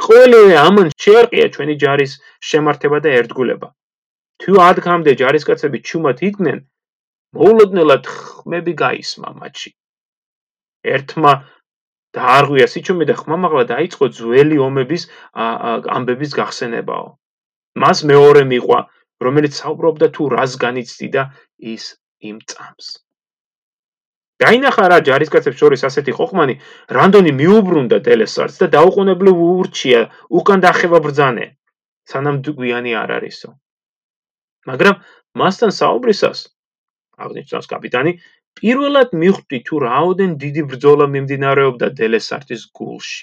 [0.06, 2.14] ყოველივე ამან შეერყია ჩვენი ჯარის
[2.50, 3.68] შემართება და ერთგულება.
[4.42, 6.60] თუ ადგამდე ჯარისკაცები ჩუმად იდგნენ,
[7.38, 9.72] მოულოდნელად ხმები გაისმა მათში.
[10.94, 11.32] ერთმა
[12.18, 15.04] დაარღვია სიჩუმე და ხმამაღლა დაიწყო ძველი ომების
[15.98, 17.08] ამბების გახსენებაო.
[17.82, 18.80] მას მეორე მიყვა,
[19.26, 21.24] რომელიც საუბრობდა თუ რას განიცდიდა
[21.74, 21.86] ის
[22.30, 22.88] იმ წამს.
[24.42, 26.56] დაინახა რა ჯარისკაცებს შორის ასეთი ხოხმანი,
[26.98, 30.02] რანდონი მიუბრუნდა დელესარს და დაუყოვნებლივ ურჩია
[30.40, 31.46] უკან დახევა ბრძანე,
[32.06, 33.50] სანამ გვიანი არ არისო.
[34.70, 34.96] მაგრამ
[35.42, 36.40] მასთან საუბრისას
[37.26, 38.12] აღნიშნავს კაპიტანი
[38.60, 43.22] პირველად მიხვდი თუ რაოდენ დიდი ბრძოლა მიმდინარეობდა დელესარტის გულში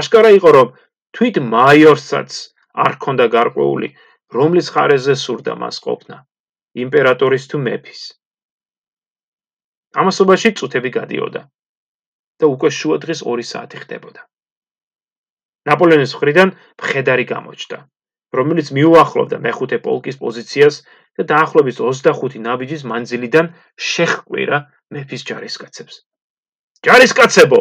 [0.00, 0.72] აშკარა იყო რომ
[1.16, 2.38] თვით მაიორსაც
[2.84, 3.88] არ ქონდა გარკვეული
[4.36, 6.18] რომლის ხარეზე სურდა მას ყოფნა
[6.84, 8.02] იმპერატორის თუ მეფის
[10.02, 11.42] ამასობაში წუთები გადიოდა
[12.42, 14.22] და უკვე შუა დღის 2 საათი ხდებოდა
[15.70, 17.78] ნაპოლეონის მხრიდან მხედარი გამოჩნდა
[18.38, 20.78] რომელიც მიუახლოვდა მეხუთე პოლკის პოზიციას
[21.18, 23.50] და დაახლოებით 25 ნაბიჯის მანძილიდან
[23.90, 24.58] შეხკვირა
[24.94, 25.94] მეფის ჯარისკაცებს.
[26.84, 27.60] ჯარისკაცებო!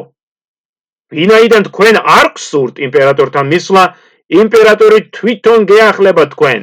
[1.13, 3.83] ვინაიდან თქვენ არ გსურთ იმპერატორთან მისვლა,
[4.31, 6.61] იმპერატორი თვითონ გეახლება თქვენ.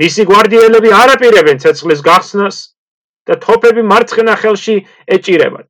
[0.00, 2.56] მისი გვარდიელები არ აპირებენ ცეცხლის გახსნას
[3.30, 5.68] და თოფები მარცხენა ხელში ეჭირებათ.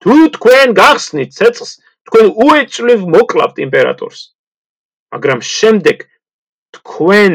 [0.00, 1.72] თუ თქვენ გახსნით ცეცხლს,
[2.06, 4.20] თქვენ უეჭვლივ მოკლავთ იმპერატორს.
[5.12, 6.06] მაგრამ შემდეგ
[6.78, 7.34] თქვენ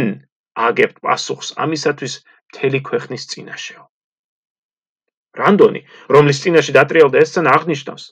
[0.56, 3.84] აგებთ პასუხს ამისათვის მთელი ქვეყნის წინაშეო.
[5.36, 8.04] რანდონი, რომლის წინაშე დატრიალდა ეს სცენა აღნიშნავს.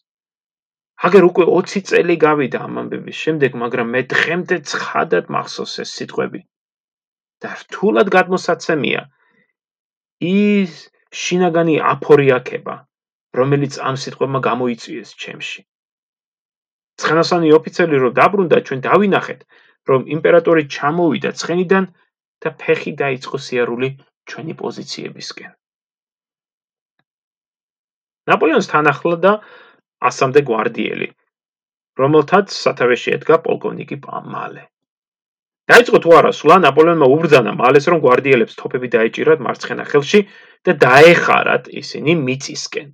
[1.07, 6.41] აგერ უკვე 20 წელი გავიდა ამ ამბების შემდეგ, მაგრამ მე დღემდე ცხადად მახსოვს ეს სიტყვები.
[7.43, 9.01] და რთულად გადმოსაცემია
[10.23, 10.75] ის
[11.21, 12.75] შინაგანი აფორიაკება,
[13.39, 15.61] რომელიც ამ სიტყვებმა გამოიწვიეს ჩემში.
[17.03, 19.41] ცხენოსანი ოფიცერი რო დაბრუნდა, ჩვენ დავინახეთ,
[19.89, 21.83] რომ იმპერატორი ჩამოვიდა ცხენიდან
[22.45, 23.89] და ფეხი დაიწყო სიარული
[24.29, 25.51] ჩვენი პოზიციებისკენ.
[28.31, 29.31] ნაპოლეონს თან ახლა და
[30.09, 31.07] ასამდე გვარდიელი,
[32.01, 34.63] რომელთაც სათავეში ედგა პოლკოვნიკი პამალე.
[35.71, 40.19] დაიწყო თუ არა სულა ნაპოლეონმა უბრძანა მალეს რომ გვარდიელებს თოფები დაეჭირათ მარცხენა ხელში
[40.67, 42.87] და დაეხარათ ისინი მიწისკენ.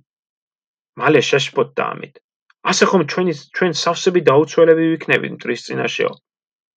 [1.00, 2.14] მალე შეშფოთ და ამით.
[2.70, 6.12] ასე ხომ ჩვენი ჩვენ სავსები დაუცველები ვიქნებით მტრის წინაშეო.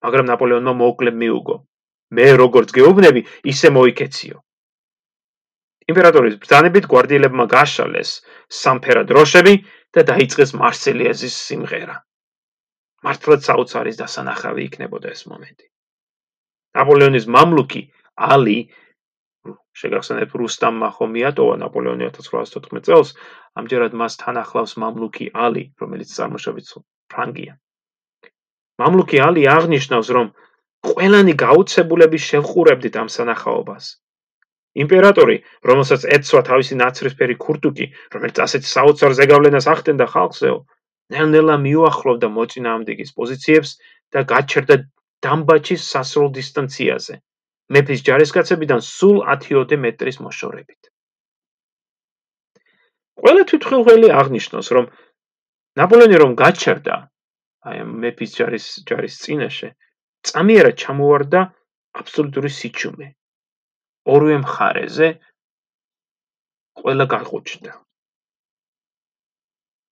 [0.03, 1.55] მაგრამ ნაპოლეონმა მოუკლე მიუგო.
[2.15, 4.37] მე როგორც გეუბნები, ისე მოიქეციო.
[5.91, 8.11] იმპერატორის ბრძანებით გვარდიელებმა გაშალეს
[8.61, 9.55] სამფერა დროშები
[9.95, 11.95] და დაიწყეს მარსელიეზის სიმღერა.
[13.03, 15.65] მართლაც საოცარის დასანახავი იქნებოდა ეს მომენტი.
[16.77, 17.81] ნაპოლეონის მამლუქი
[18.33, 18.57] ალი
[19.81, 23.09] შეგახსენებთ რუსტამ მახომიატოვა ნაპოლეონი 1814 წელს,
[23.59, 26.73] ამჯერად მას თან ახლავს მამლუქი ალი, რომელიც წარმოშობით
[27.11, 27.53] ფრანგია.
[28.81, 30.31] მამლუქი ალი აღნიშნავს, რომ
[30.87, 33.85] ყველანი გაუცებულების შევხურებდით ამ სანახაობას.
[34.73, 35.35] იმპერატორი,
[35.69, 40.57] რომელსაც ეცვა თავისი ნაცრისფერი ქურთუკი, რომელიც ასეთ საოცარ ზეგავლენას ახდენდა ხალხზეო,
[41.13, 43.71] ნელ-ნელა მიუახლოვდა მოწინააღმდეგის პოზიციებს
[44.13, 44.75] და გაჩერდა
[45.25, 47.15] დამბაჩის სასრულ დისტანციაზე.
[47.73, 50.81] მეფის ჯარისკაცებიდან სულ 10-ოდე მეტრის მოშორებით.
[53.23, 54.85] ყველა თვითხილველი აღნიშნოს, რომ
[55.79, 56.95] ნაპოლეონი რომ გაჩერდა
[57.69, 59.69] აი მეფის ჯარის ჯარის წინაშე,
[60.27, 61.41] წამიერად ჩამოვარდა
[62.01, 63.07] აბსოლუტური სიჩუმე.
[64.05, 65.07] ორივე მხარეზე
[66.79, 67.73] ყველა გაღვჭდა.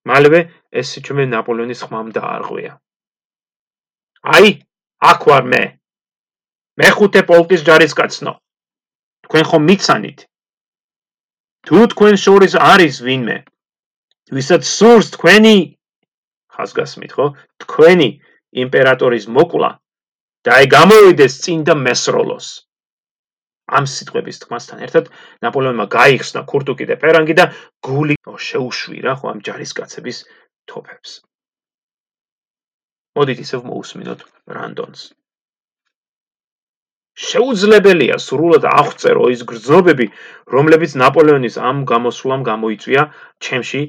[0.10, 0.40] მალევე
[0.80, 2.74] ეს სიჩუმე ნაპოლეონის ხმამ დაარღვია.
[4.36, 4.50] აი,
[5.12, 5.64] აქ ვარ მე.
[6.82, 8.34] მეხუთე პოლკის ჯარისკაცნო.
[9.26, 10.20] თქვენ ხომ მიცანით?
[11.66, 13.38] თუ თქვენ შორის არის ვინმე,
[14.36, 15.56] ვისაც სურს თქვენი
[16.54, 17.26] ხაზგასმით, ხო?
[17.62, 18.10] თქვენი
[18.64, 19.72] იმპერატორის მოკლა
[20.44, 22.48] და აი გამოვიდეს წინ და მესროლოს.
[23.78, 25.10] ამ სიტყვების თქმასთან ერთად
[25.46, 27.46] ნაპოლეონმა გაიხსნა ქურთუკი და პერანგი და
[27.88, 28.18] გული
[28.50, 30.18] შეუშვირა ხო ამ ჯარისკაცების
[30.72, 31.12] თოფებს.
[33.18, 34.22] მოდით ისევ მოусმინოთ
[34.56, 35.02] რანდონს.
[37.22, 40.08] შეუძლებელია სრულად აღწერო ის გრძნობები,
[40.56, 43.04] რომლებიც ნაპოლეონის ამ გამოსვლამ გამოიწვია
[43.48, 43.82] ჩემში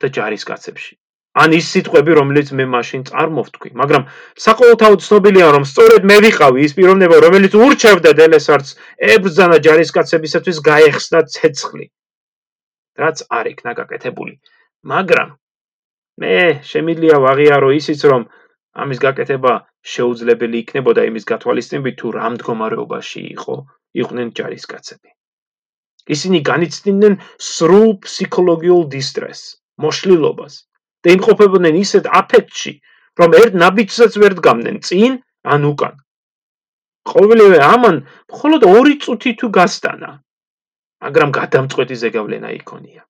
[0.00, 1.01] და ჯარისკაცებში.
[1.32, 4.02] ან ის სიტყვები, რომელიც მე მაშინ წარმოვთქვი, მაგრამ
[4.44, 8.72] საყოველთაოდ ცნობილია, რომ სწორედ მე ვიყავი ის პიროვნება, რომელიც ურჩევდა დელესარც
[9.16, 11.86] ებრძანა ჯარისკაცებისათვის გაეხსნა ცეცხლი.
[13.00, 14.34] რაც არ იქნა გაკეთებული.
[14.92, 15.28] მაგრამ
[16.20, 16.36] მე
[16.68, 18.28] შემიძლია ვაღიარო ისიც, რომ
[18.82, 19.52] ამის გაკეთება
[19.94, 23.56] შეუძლებელი იქნებოდა იმის გათვალისწინებით, თუ რა მდგომარეობაში იყო
[24.02, 25.08] იყვნენ ჯარისკაცები.
[26.14, 27.14] ისინი განიცდიდნენ
[27.48, 30.54] სრულ ფსიქოლოგიურ დისტრესს, მოშლილობას,
[31.02, 32.72] და იმყოფებოდნენ ისეთ აფექტში,
[33.20, 35.12] რომ ერთ ნაბიჯსაც ვერ დგამდნენ წინ
[35.54, 35.94] ან უკან.
[37.12, 37.96] ყოველივე ამან
[38.30, 40.10] მხოლოდ 2 წუთი თუ გასტანა,
[41.02, 43.02] მაგრამ გადამწყვეტი ზეგავლენა იქონია.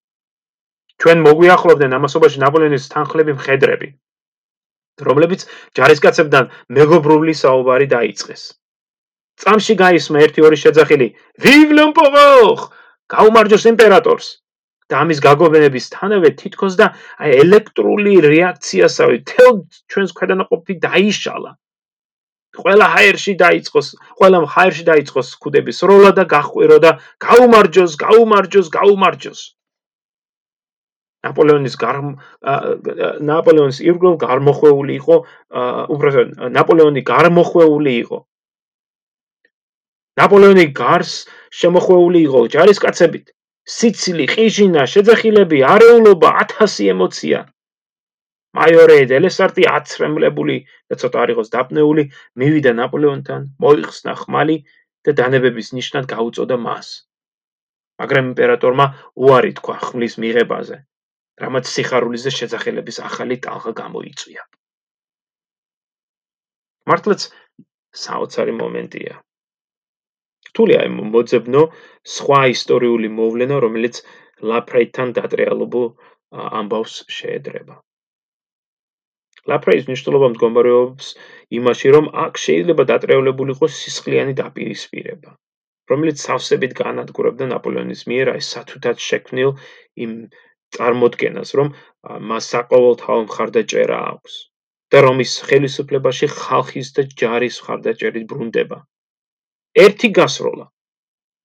[1.03, 3.89] ჩვენ მოგვიახლოვდნენ ამასობაში ნაპოლეონის თანხლები მხედრები,
[5.09, 5.41] რომლებიც
[5.77, 6.45] ჯარისკაცებთან
[6.79, 8.43] მეგობრული საუბარი დაიწყეს.
[9.43, 11.07] წამში გაისმა ერთი ორი შეძახილი:
[11.43, 12.59] "Vive l'empereur!
[13.13, 14.42] გაუმარჯოს იმპერატორს!"
[14.93, 16.93] და ამის გაგობენებისთანავე თითქოს და
[17.25, 21.53] აი ელექტრული რეაქციასავე თელ ჩვენს ქვედანაყოფი დაიშალა.
[22.53, 23.87] ყველა ჰაერში დაიწყოს,
[24.21, 26.91] ყველა ჰაერში დაიწყოს ქუდების როლა და გახვირო და
[27.25, 29.41] გაუმარჯოს, გაუმარჯოს, გაუმარჯოს.
[31.23, 31.97] ნაპოლეონის გარ
[33.31, 35.17] ნაპოლეონის ირგვლივ გარმოხვეული იყო,
[35.95, 38.19] უბრალოდ ნაპოლეონი გარმოხვეული იყო.
[40.21, 41.13] ნაპოლეონი გარს
[41.61, 43.33] შემოხვეული იყო ჯარისკაცებით.
[43.69, 47.41] სიცილი, ყიჟინა, შეძახილები, არეულობა, 1000 ემოცია.
[48.59, 50.57] მაიორე დელესარტი აცრემლებული
[50.91, 52.05] და ცოტა არ იყოს დაპნეული,
[52.43, 54.57] მივიდა ნაპოლეონთან, მოიხსნა ხმალი
[55.07, 56.89] და დანებების ნიშნად გაუწოდა მას.
[58.03, 58.87] მაგრამ იმპერატორმა
[59.25, 60.77] უარი თქვა ხმლის მიღებაზე,
[61.43, 64.43] რამაც სიხარულიზე შეძახილების ახალი ტალღა გამოიწვია.
[66.91, 67.21] მართლაც
[68.05, 69.15] საოცარი მომენტია.
[70.53, 71.63] რთულია მოძებნო
[72.17, 74.03] სხვა ისტორიული მოვლენა, რომელიც
[74.53, 75.89] ლაფრეიტთან დატრიალებულ
[76.61, 77.81] ამბავს შეედრება.
[79.51, 81.07] ლაფრეის მნიშვნელობა მდგომარეობს
[81.59, 85.33] იმაში, რომ აქ შეიძლება დატრიალებული იყოს სისხლიანი დაპირისპირება,
[85.93, 89.51] რომელიც სავსებით განადგურებდა ნაპოლეონის მიერ აი სათუთად შექმნილ
[90.07, 90.15] იმ
[90.77, 91.75] წარმოდგენას, რომ
[92.31, 94.39] მას საყოველთაო მხარდაჭერა აქვს
[94.93, 98.79] და რომ ის ხელისუფლებაში ხალხის და ჯარის მხარდაჭერით ბრუნდება.
[99.75, 100.67] ერთი გასროლა.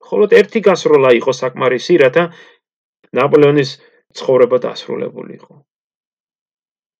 [0.03, 2.23] მხოლოდ ერთი გასროლა იყო საკმარისი, რათა
[3.17, 3.71] ნაპოლეონის
[4.17, 5.53] ცხოვრება დასრულებულიყო.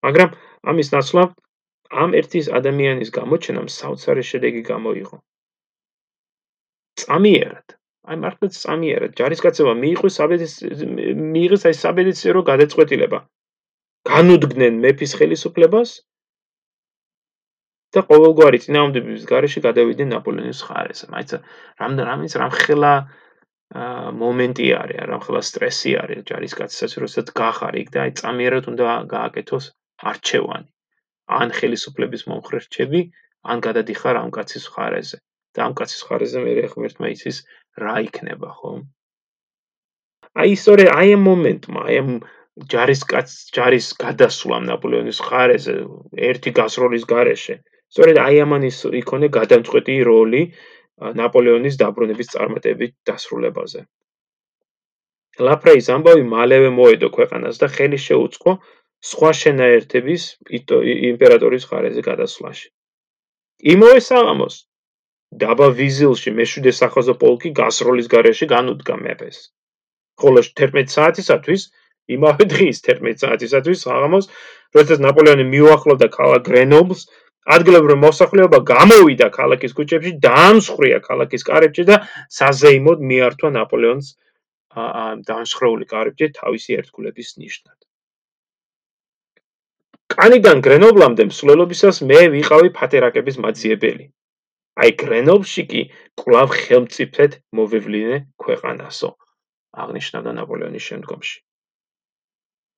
[0.04, 0.30] მაგრამ
[0.70, 1.30] ამის ნაცვლად
[2.02, 5.16] ამ ერთის ადამიანის გამოჩენამ საოცარი შედეგი გამოიღო.
[7.00, 7.66] წამიერად,
[8.08, 10.54] აი მართლაც წამიერად, ჯარისკაცებმა მიიღოს საბედის
[11.34, 13.18] მიიღეს აი საბედისწერო გადაწყვეტილება.
[14.08, 15.90] განუდგნენ მეფის ხელისუფლებას
[17.96, 21.00] და ყოველგვარი წინააღმდეგობის გარეშე გადავიდნენ ნაპოლეონის ხარეს.
[21.12, 21.30] მაინც
[21.80, 22.92] რამდენ რამის რამხელა
[24.22, 29.64] მომენტი არის, რამხელა სტრესი არის ჯარისკაცსაც, როდესაც გახარ იქ და აი წამიერად უნდა გააკეთოს
[30.12, 30.68] არჩევანი.
[31.38, 33.00] ან ხელისუფლების მომხრე რჩები,
[33.52, 35.18] ან გადადიხარ ამ კაცის ხარეზე.
[35.56, 37.36] და ამ კაცის ხარეზე მე ღმერთმა იცის
[37.82, 38.72] რა იქნება, ხო?
[40.40, 42.10] აი სწორედ აი ამ მომენტმა, აი ამ
[42.72, 45.74] ჯარისკაც ჯარის გადასვლამ ნაპოლეონის ხარეზე
[46.28, 47.56] ერთი გასროლის გარეშე
[47.94, 50.42] სწორედ აი ამანის იქონე გადამწყვეტი როლი
[51.20, 53.80] ნაპოლეონის დაბრუნების წარმატებით დასრულებაზე.
[55.48, 58.54] ლაფრეის ამბავი მალევე მოედო ქვეყანას და ხელი შეუწყო
[59.10, 60.22] სხვა შენაერთების
[61.10, 62.66] იმპერატორის ხარეზე გადასვლაში.
[63.74, 64.56] იმოვე საღამოს
[65.42, 69.38] დაბა ვიზილში მეშვიდე სახაზო პოლკი გასროლის გარეშე განუდგა მეფეს.
[70.20, 71.62] ხოლო 11 საათისათვის
[72.16, 74.26] იმავე დღის 11 საათისათვის აღამოს,
[74.76, 77.02] როდესაც ნაპოლეონი მიუახლოვდა ქალაქ გრენობლს,
[77.56, 81.96] ადგილობრივი მოსახლეობა გამოვიდა ქალაქის ქუჩებში, დაამსხრია ქალაქის კარიბჭე და
[82.38, 84.08] საზეიმოდ მიართვა ნაპოლეონს
[85.28, 87.78] დაამსხრეული კარიბჭე თავისი ერთგულების ნიშნად.
[90.14, 94.06] კანიდან გრენობლამდე მსვლელობისას მე ვიყავი ფატერაკების მაძიებელი.
[94.82, 95.82] აი გრენობლში კი
[96.20, 99.10] კლავ ხელმწიფედ მოვევლინე ქვეყანასო.
[99.82, 101.38] აღნიშნავდა ნაპოლეონის შემდგომში.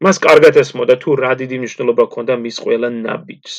[0.05, 3.57] მას კარგად ესმოდა თუ რა დიდი მნიშვნელობა ჰქონდა მის ყველა ნაბიჯს.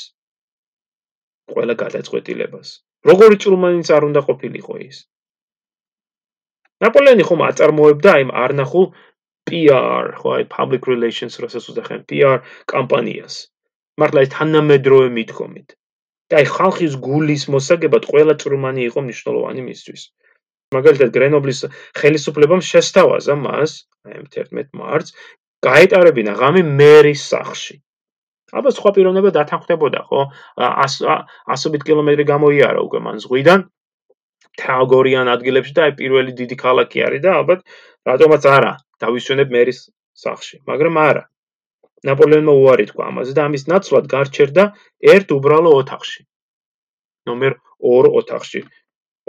[1.54, 2.68] ყველა გადაწყვეტილებას.
[3.10, 4.98] როგორი ჭრუმანიც არ უნდა ყოფილიყო ის.
[6.84, 8.86] ნაპოლეონი ხომ აწარმოებდა აი არნახულ
[9.50, 12.38] PR, ხო აი public relations როსაც უძახენ PR
[12.74, 13.36] კამპანიას.
[14.00, 15.70] მართლა ეს თანამედროვე მიდგომით.
[16.32, 20.02] და აი ხალხის გულის მოსაგებად ყველა ჭრუმანი იყო მნიშვნელოვანი მისთვის.
[20.76, 21.60] მაგალითად გრენობლის
[22.00, 23.72] ხელისუფლებამ შესთავაზა მას
[24.08, 25.16] აი 11 მარტს
[25.68, 27.76] გაეტარებინა ღამე მერის სახლში.
[28.60, 30.22] აბა სხვა პიროვნება დათანხმდებოდა ხო?
[31.56, 33.70] ასობით კილომეტრი გამოიარა უკვე მან ზღვიდან
[34.60, 37.60] თაგორიან ადგილებში და აი პირველი დიდი ქალაქი არის და ალბათ
[38.10, 38.72] რატომაც არა
[39.04, 39.80] დავისვენებ მერის
[40.24, 41.24] სახლში, მაგრამ არა.
[42.10, 44.64] ნაპოლეონმა უარი თქვა ამაზე და ამის ნაცვლად გარჩერდა
[45.16, 46.22] ერთ უბრალო ოთახში.
[47.30, 47.54] ნომერ
[47.90, 48.62] 2 ოთახში.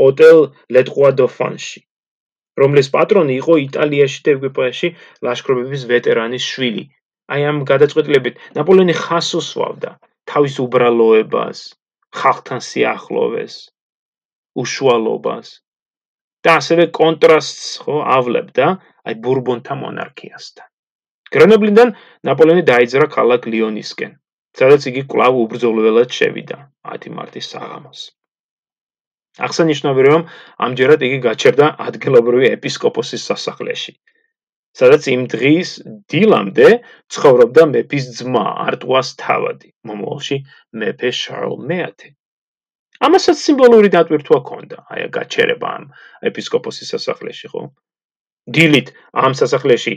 [0.07, 0.39] ოტელ
[0.77, 1.81] ლეტყვადოფანში.
[2.61, 4.89] რომლის პატრონი იყო იტალიაში და ევროპაში
[5.27, 6.85] ლაშქრობების ვეტერანის შვილი.
[7.35, 9.91] აი ამ გადაწყვეტილებით ნაპოლეონი ხას უსვავდა
[10.31, 11.61] თავის უბრალოებას,
[12.21, 13.55] ხალხთან სიახლოვეს,
[14.63, 15.53] უშუალობას
[16.47, 18.67] და ასევე კონტრასტს ხო ავლებდა
[19.09, 20.67] აი ბურბონთა მონარქიასთან.
[21.35, 21.95] გრენობლიდან
[22.29, 24.13] ნაპოლეონი დაიძრა ქალაქ ლიონისკენ,
[24.59, 26.59] სადაც იგი კვლავ უბრძოლველად შევიდა
[26.97, 28.01] 10 მარტის საღამოს.
[29.47, 30.25] აღსანიშნავია რომ
[30.67, 33.95] ამჯერად იგი გაჩერდა ადგილობრივი ეპისკოპოსის სასახლეში
[34.81, 35.71] სადაც იმ დღის
[36.13, 36.69] დილამდე
[37.15, 40.39] ცხოვრობდა მეფის ძმა არტუას თავადი მომავალში
[40.83, 42.09] მეფე შარლ მეათე.
[43.07, 45.85] ამასაც სიმბოლური დატვირთვა ჰქონდა აი გაჩერება ამ
[46.31, 47.63] ეპისკოპოსის სასახლეში ხო?
[48.57, 49.95] დილით ამ სასახლეში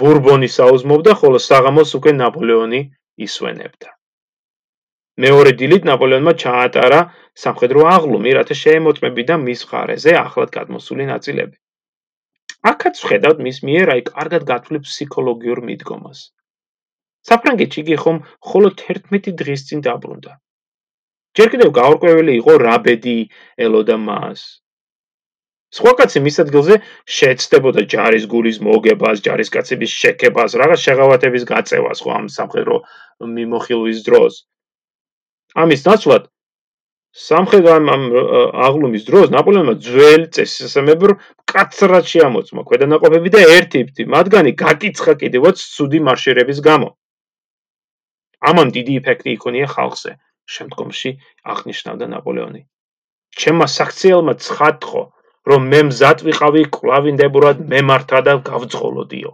[0.00, 2.80] ბურბონი საუზმობდა ხოლო საღამოს უკვე ნაპოლეონი
[3.26, 3.90] ისვენებდა.
[5.22, 7.00] მეორე დილით ნაპოლეონმა ჩაატარა
[7.42, 11.56] სამხედრო აღლუმი, რათა შეემოწმებინა მის ხარეზე ახლად გადმოსული ნაწილები.
[12.70, 16.18] აქაც ვხედავთ მის მიერ აი კარგად გათვლილ ფსიქოლოგიურ მიდგომას.
[17.28, 20.32] საფრანგეთში იგი ხომ მხოლოდ 11 დღის წინ დაბრუნდა.
[21.38, 23.16] ჯერ კიდევ გაურკვეველი იყო რა ბედი
[23.66, 24.40] ელოდა მას.
[25.76, 26.74] სხვა კაცი მის ადგილზე
[27.18, 32.76] შეეცდებოდა ჯარის გულის მოგებას, ჯარისკაცების შეკებას, რაღაც შეღავათების გაწევას ხო ამ სამხედრო
[33.36, 34.34] მიმოხილვის დროს.
[35.62, 36.28] ამის ნაცვლად
[37.12, 38.04] სამხედრო ამ
[38.66, 41.12] აღლუმის დროს ნაპოლეონმა ძველი წესისამებრ
[41.52, 46.88] კაცრად შეამოწმა ქვედანაყოფები და ერთ-ერთი მათგანი გაკიცხა კიდევაც ცუდი მარშირების გამო.
[48.50, 50.12] ამან დიდი ეფექტი იქონია ხალხზე,
[50.54, 51.10] შემდგომში
[51.54, 52.62] აღნიშნავდა ნაპოლეონი.
[53.42, 55.02] ჩემმა საქციელმა ცხადყო,
[55.50, 59.32] რომ მე მზად ვიყავი კლავინდებურად მემართა და გავძღოლოდიო.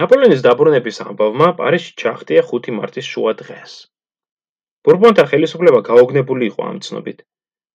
[0.00, 3.72] ნაპოლეონის დაბრუნების ამბავმა პარიზში ჩახტია 5 მარტის შუა დღეს.
[4.84, 7.18] ბურბონთა ხელისუფლება გაოგნებული იყო ამ ცნობით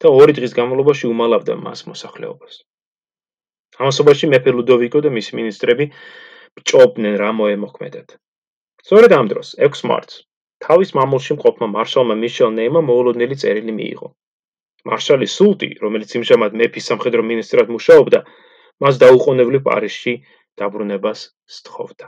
[0.02, 2.54] და ორი დღის განმავლობაში უმალავდა მას მოსახლეობას.
[3.80, 5.86] ამასობაში მეფე ლუდოვიკო და მისი ministrები
[6.70, 8.16] ჭობდნენ რა მოემოქმედათ.
[8.86, 10.24] სწორედ ამ დროს 6 მარტს
[10.66, 14.08] თავის მამულში მყოფმა მარშალმა მიშელ ნეიმა მოულოდნელი წერილი მიიღო.
[14.90, 18.20] მარშალი სულტი, რომელიც იმჟამად მეფის სამხედრო ministrად მუშაობდა,
[18.84, 20.14] მას დაუყოვნებლივ პარიზში
[20.62, 21.20] დაბრუნებას
[21.58, 22.06] სთხოვდა.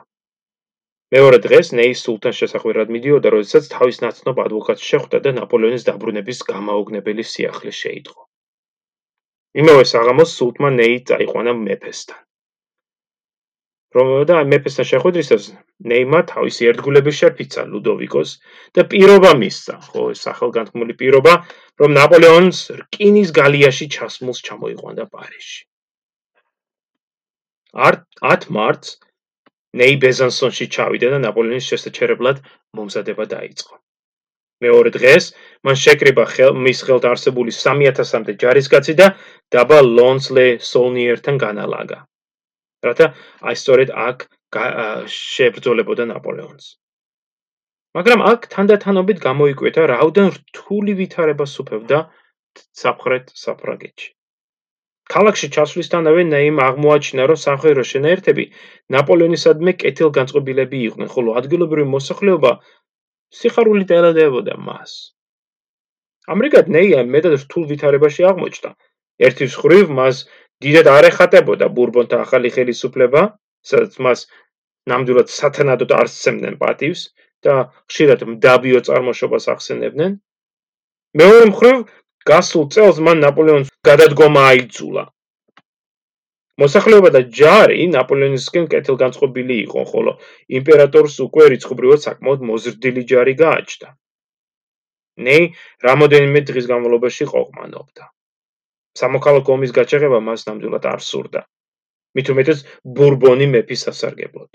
[1.15, 7.23] მეორე დღეს ნეის სულთანს შესახვერად მიდიოდა, როდესაც თავის ნაცნობ ადვოკატს შეხვდა და ნაპოლეონის დაბრუნების გამაოგნებელი
[7.33, 8.21] სიახლე შეიტყო.
[9.63, 12.19] იმავე საღამოს სულთმა ნეი წაიყვანა მეფესთან.
[14.29, 15.43] და მეფესთან შეხვედრისას
[15.91, 18.29] ნეიმა თავისი ერთგულების შერფიცა ლუდოვიკოს
[18.75, 21.33] და პირობა მისცა, ხო, სახელგანთქმული პირობა,
[21.79, 25.61] რომ ნაპოლეონს რკინის გალიაში ჩასმულს ჩამოიყვანდა პარიზში.
[27.79, 29.06] 10 მარტს
[29.81, 32.41] ნეი ბეზანსონში ჩავიდა და ნაპოლეონის შესაჩერებლად
[32.79, 33.75] მომზადება დაიწყო.
[34.65, 35.25] მეორე დღეს
[35.67, 39.07] მან შეკრიბა ხელ მის ხელთ არსებული 3000-მდე ჯარისკაცი და
[39.53, 41.99] დაბა ლონსლე სოლნიერთან განალაგა.
[42.87, 43.07] რათა
[43.51, 44.27] აი სწორედ აქ
[45.19, 46.65] შეებრძოლებოდა ნაპოლეონს.
[47.97, 51.99] მაგრამ აქ თანდათანობით გამოიკვეთა რაუდან რთული ვითარება სუფევდა
[52.81, 54.16] საფრეთ საფრანგეთში.
[55.13, 58.45] ქალაქში ჩასვლისთანავე ნეიმ აღმოაჩინა, რომ სამხედრო შენაერთები
[58.95, 62.51] ნაპოლეონისადმი კეთილგანწყობილები იყვნენ, ხოლო ადგილობრივი მოსახლეობა
[63.39, 64.91] სიხარულით ელოდებოდა მას.
[66.33, 68.71] ამრიგად ნეია მეტად რთულ ვითარებაში აღმოჩნდა.
[69.27, 70.17] ერთის ხრივ მას
[70.63, 73.21] დიდად არ ეხატებოდა ბურბონთა ახალი ხელისუფლება,
[73.69, 74.19] სადაც მას
[74.91, 77.01] ნამდვილად სათანადოდ არ სცემდნენ პატივს
[77.45, 77.55] და
[77.91, 80.11] ხშირად მდაბიო წარმოშობას ახსენებდნენ.
[81.21, 81.77] მეორე მხრივ
[82.31, 85.03] გასულ წელს მან ნაპოლეონს გადადგომა აიძულა.
[86.61, 90.13] მოსახლეობა და ჯარი ნაპოლეონისკენ კეთილგანწყობილი იყო, ხოლო
[90.59, 93.89] იმპერატორს უკვე რიცხობრივად საკმაოდ მოზრდილი ჯარი გააჩნდა.
[95.27, 95.43] ნეი
[95.87, 98.03] რამოდენიმე დღის განმავლობაში ყოყმანობდა.
[98.97, 101.41] სამოქალაქო ომის გაჩაღება მას ნამდვილად არ სურდა.
[102.17, 102.59] მით უმეტეს
[102.97, 104.51] ბურბონი მეფის სასარგებლოდ.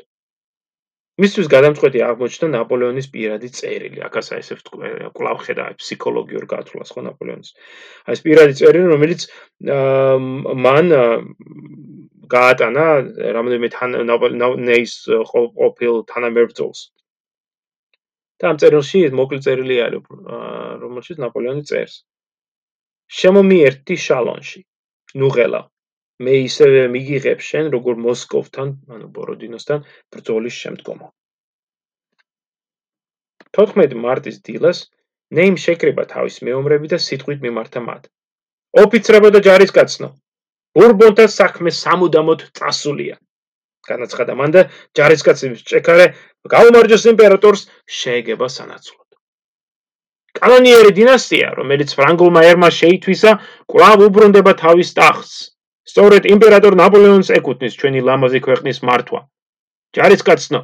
[1.22, 3.98] მისთვის გადამწყვეტი აღმოჩნდა ნაპოლეონის პირადი წერილი.
[4.08, 7.50] აქაც აი ესე ვთქვი, კლავ ხედა ფსიქოლოგიურ გათვლას ხო ნაპოლეონის.
[8.06, 9.20] აი ეს პირადი წერილი, რომელიც
[10.66, 10.86] მან
[12.34, 12.86] გაატანა
[13.36, 13.90] რამოდენიმე თან
[14.66, 14.94] ნეის
[15.32, 16.80] ყოფილ თანამებრძოლს.
[18.42, 20.02] და ამ წერილში მოკლე წერილი არის,
[20.82, 21.94] რომელშიც ნაპოლეონი წერს.
[23.18, 24.60] შემომიერთი შალონში.
[25.22, 25.60] ნუღელა.
[26.20, 31.08] მე ისევე მიგიღებ შენ როგორ მოსკოვთან, ანუ ბოროდინოსთან ბრძოლის შემდგომო.
[33.58, 34.78] 14 მარტის დილას
[35.38, 38.08] ნეიმ შეკრება თავის მეომრები და სიტყვით მიმართა მათ.
[38.82, 40.08] ოფიცრებო და ჯარისკაცნო,
[40.78, 43.16] ბურბონთა საქმე სამუდამოდ წასულია.
[43.88, 44.62] განაცხადა მან და
[44.96, 46.06] ჯარისკაცების ჭექარე
[46.54, 47.62] გაუმარჯოს იმპერატორს
[48.00, 49.08] შეეგება სანაცვლოდ.
[50.38, 53.32] კანონიერი დინასტია, რომელიც ფრანგულმა ერმა შეითვისა,
[53.72, 55.34] კვლავ უბრუნდება თავის ტახტს.
[55.90, 59.20] სწორედ იმპერატორ ნაპოლეონს ეკუთვნის ჩვენი ლამაზი ქვეყნის მართვა.
[59.96, 60.60] ჯარისკაცნო,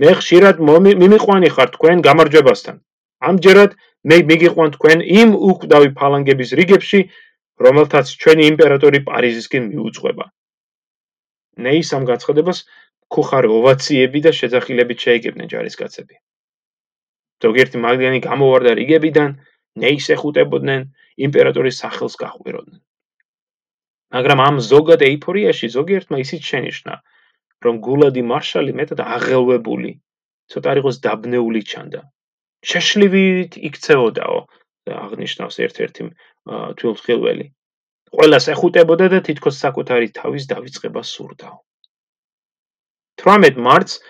[0.00, 0.56] მე ხშირად
[1.00, 2.76] მიმიყვანი ხარ თქვენ გამარჯვებასთან.
[3.28, 3.76] ამჯერად
[4.10, 7.00] მე მიგიყვან თქვენ იმ უკვდავი ფალანგების რიგებში,
[7.64, 10.24] რომელთაც ჩვენი იმპერატორი პარიზისკენ მიუძღვება.
[11.64, 12.58] ნეის ამ გაცხადებას
[13.14, 16.14] ხუხარი ოვაციები და შეძახილებით შეეგებნენ ჯარისკაცები.
[17.44, 19.30] ზოგიერთი მაგდიანი გამოვარდა რიგებიდან,
[19.82, 20.80] ნეის ეხუტებოდნენ,
[21.26, 22.80] იმპერატორის სახელს გახვიროდნენ.
[24.12, 26.94] მაგრამ ამ ზოგად ეიფორიაში ზოგიერთმა ისიც შენიშნა,
[27.64, 29.92] რომ გულადი მარშალი მეტად აღელვებული,
[30.52, 32.00] ცოტა არ იყოს დაბნეული ჩანდა.
[32.70, 34.38] შეშლივით იქცეოდაო
[34.88, 36.02] და აღნიშნავს ერთ-ერთი
[36.80, 37.46] თვილხილველი.
[38.14, 41.56] ყველას ეხუტებოდა და თითქოს საკუთარი თავის დავიწყება სურდაო.
[43.24, 44.00] 18 მარტს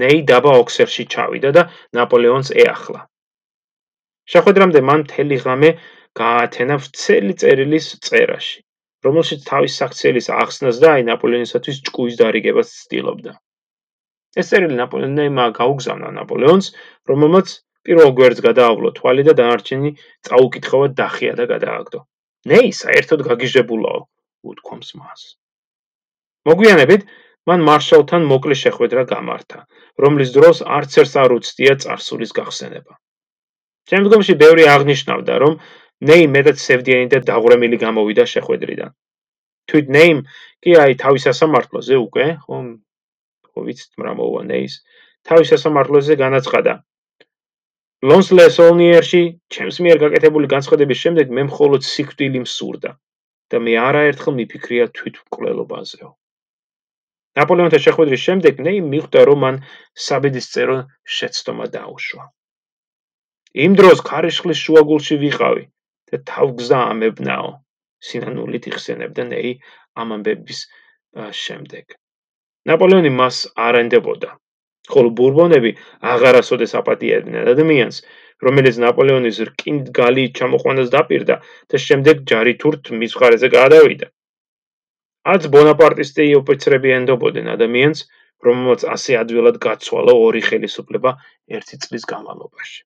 [0.00, 1.62] ნეი დაბა ოქსერში ჩავიდა და
[1.98, 3.00] ნაპოლეონს ეახლა.
[4.32, 5.70] შეხვედრამდე მან მთელი ღამე
[6.20, 8.58] გაათენა ვრცელი წერილის წერაში.
[9.06, 13.32] რომელშიც თავის საქციელის ახსნას და აი ნაპოლეონისათვის ჭკუის დარიგებას ცდილობდა.
[14.40, 16.66] ეს წერილი ნაპოლეონმა გაუგზავნა ნაპოლეონს,
[17.10, 17.54] რომელმაც
[17.88, 19.90] პირველ გვერდს გადაავლო თვალი და დანარჩენი
[20.28, 22.00] წაუკითხავად დახია და გადააგდო.
[22.50, 24.00] ნეი საერთოდ გაგიჟებულაო,
[24.50, 25.20] უთქვამს მას.
[26.48, 27.02] მოგვიანებით
[27.48, 29.60] მან მარშალთან მოკლე შეხვედრა გამართა,
[30.04, 32.94] რომლის დროს არც ერთს არ უცდია წარსულის გახსენება.
[33.90, 35.54] შემდგომში ბევრი აღნიშნავდა, რომ
[36.08, 38.92] ნეი მეტად სევდიანი და დაღვრემილი გამოვიდა შეხვედრიდან.
[39.70, 40.20] თვით ნეიმ
[40.64, 42.60] კი აი თავის სასამართლოზე უკვე, ხო,
[43.50, 44.74] ხო ვიცით რა მოვა ნეის.
[45.28, 46.74] თავის სასამართლოზე განაცხადა.
[48.10, 49.22] ლონსლესონიერში
[49.52, 52.90] ჩემს მიერ გაკეთებული განცხადების შემდეგ მე მხოლოდ სიკვდილი მსურდა
[53.52, 56.10] და მე არაერთხელ მიფიქრია თვით მკვლელობაზეო.
[57.38, 59.60] ნაპოლეონთან შეხვედრის შემდეგ ნეიმ მიხვდა რომ მან
[60.06, 60.78] საბედისწერო
[61.16, 62.24] შეცდომა დაუშვა.
[63.64, 65.64] იმ დროს ქარიშხლის შუაგულში ვიყავი
[66.12, 67.50] და თავგზა ამებნაო
[68.08, 69.52] სინანულით იხსენებდა ნეი
[70.02, 70.60] ამ ამბების
[71.44, 71.96] შემდეგ.
[72.70, 73.36] ნაპოლეონი მას
[73.66, 74.30] არენდებოდა.
[74.92, 75.70] ხოლო ბურბონები
[76.12, 78.00] აღარასოდეს აპატიებდნენ ადამიანს
[78.46, 81.36] რომელიც ნაპოლეონის რკინდ გალი ჩამოყვანას დაპირდა
[81.70, 84.08] და შემდეგ ჯარი თურთ მის მხარეზე გადავიდა.
[85.34, 88.06] აც ბონაპარტისტი ოფიცრები ენდობოდნენ ადამიანს
[88.46, 91.16] რომელმაც ასე ადვილად გაცვალა ორი ხელისუფლება
[91.58, 92.80] ერთი წლის განმავლობაში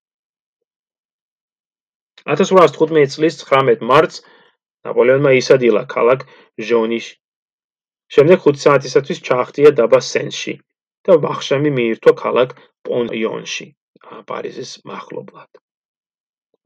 [2.32, 4.22] 1815 წლის 19 მარტს
[4.88, 6.24] ნაპოლეონმა ისადილა ქალაქ
[6.68, 7.08] ჟონიშ.
[8.14, 10.54] შემდეგ 5 საათისათვის ჩაახტია დაბა სენში
[11.08, 12.56] და ვახშამი მიირთვა ქალაქ
[12.88, 13.66] პონიონში,
[14.30, 15.50] პარიზის მახლობლად.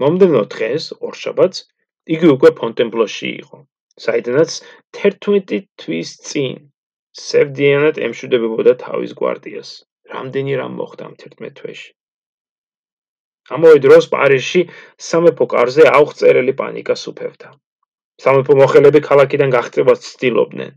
[0.03, 1.67] მომდევნო დღეს, ორშაბათს,
[2.15, 3.59] იგი უკვე ფონტენბლოში იყო,
[4.07, 4.59] საიდანაც
[5.03, 6.59] 11 თვის წინ
[7.27, 9.71] სევდიანად ემშვიდებოდა თავის გვარდიას.
[10.15, 11.91] რამდენი რამ მოხდა 11 თვეში?
[13.57, 14.63] ამავე დროს პარიზში
[15.09, 17.49] სამეფო კარზე აუღწერელი პანიკა სუფევდა.
[18.25, 20.73] სამეფო მოხელეები ქალაქიდან გაღწევას ცდილობდნენ.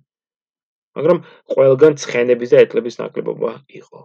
[0.97, 1.19] მაგრამ
[1.53, 3.51] ყველგან ცხენების და ეთლების ნაკლებობა
[3.81, 4.01] იყო.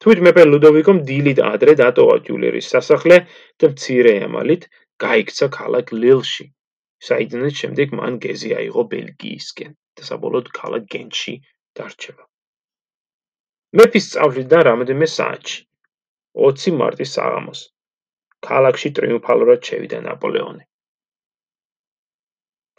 [0.00, 3.16] თვით მეფე ლუდოვიკომ დილით ადრე დატოვა ჯულერის სასახლე
[3.60, 4.68] და მცირე ემალით
[5.04, 6.46] გაიქცა ქალაქ ლილში.
[7.08, 11.34] საიდანაც შემდეგ მან გეზი აიღო ბელგიისკენ და საბოლოოდ ქალაქ გენში
[11.76, 12.24] დარჩება.
[13.76, 15.60] მეფის სწავლიდან რამოდენიმე საათში
[16.38, 17.60] 20 მარტის საღამოს.
[18.46, 20.64] ქალაქში ტრიუმფალურად შევიდა ნაპოლეონი.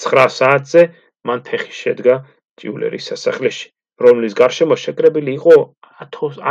[0.06, 0.84] 9 საათზე
[1.30, 2.16] მან ფეხი შედგა
[2.62, 3.68] ტიულერის სასახლეში,
[4.06, 5.58] რომლის გარშემო შეკრებილი იყო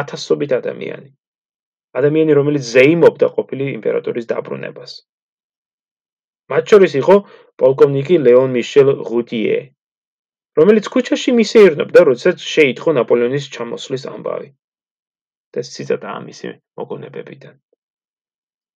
[0.01, 1.11] ათასობით ადამიანი.
[2.01, 4.93] ადამიანი, რომელიც ზეიმობდა ყოფილი იმპერატორის დაბრუნებას.
[6.51, 7.17] მათ შორის იყო
[7.63, 9.59] პოლკოვნიკი ლეონ მიშელ ღუტიე,
[10.61, 14.49] რომელიც ქუჩაში მისეირნობდა, როდესაც შეიტყო ნაპოლეონის ჩამოსვლის ამბავი.
[15.55, 17.55] და ციტატა ამისი მოგონებებიდან.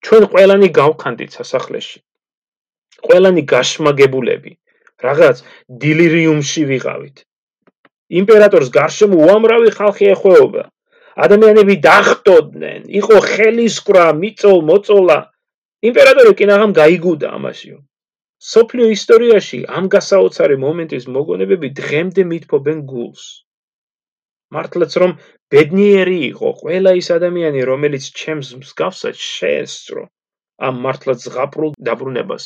[0.04, 1.98] ჩვენ ყველანი გავხანდით სასახლეში.
[3.06, 4.52] ყველანი გაშმაგებულები.
[5.04, 5.42] რაღაც
[5.82, 7.16] დილირიუმში ვიყავით.
[8.20, 10.64] იმპერატორს გარშემო უამრავი ხალხი ეხვეობა.
[11.24, 15.18] ადამიანები დახტოდნენ, იყო ხელისკრა, მიწოლ, მოწოლა.
[15.90, 17.78] იმპერატორი კინაღამ გაიგუდა ამაშიო.
[18.52, 23.43] სოფლიო ისტორიაში ამ გასაოცარი მომენტის მოგონებები დღემდე მithფობენ გულს.
[24.54, 25.16] მართლაც რომ
[25.54, 30.04] ბედნიერი იყო ყველა ის ადამიანი, რომელიც ჩემს მსგავსად შეესწრო
[30.68, 32.44] ამ მართლაც ზღაპრულ დაბრუნებას.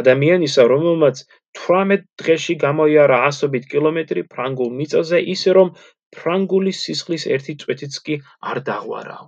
[0.00, 1.22] ადამიანისა, რომელმაც
[1.58, 5.72] 18 დღეში გამოიარა ასობით კილომეტრი ფრანგულ მიწაზე, ისე რომ
[6.16, 8.18] ფრანგული სისხლის ერთი წვეთიც კი
[8.52, 9.26] არ დაღვარაო.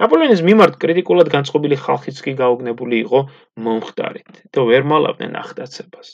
[0.00, 3.20] ნაპოლეონის მიმართ კრიტიკულად განწყობილი ხალხიც კი გაოგნებული იყო
[3.66, 6.08] მომხდარით და ვერ მალავდნენ ახდაცებას.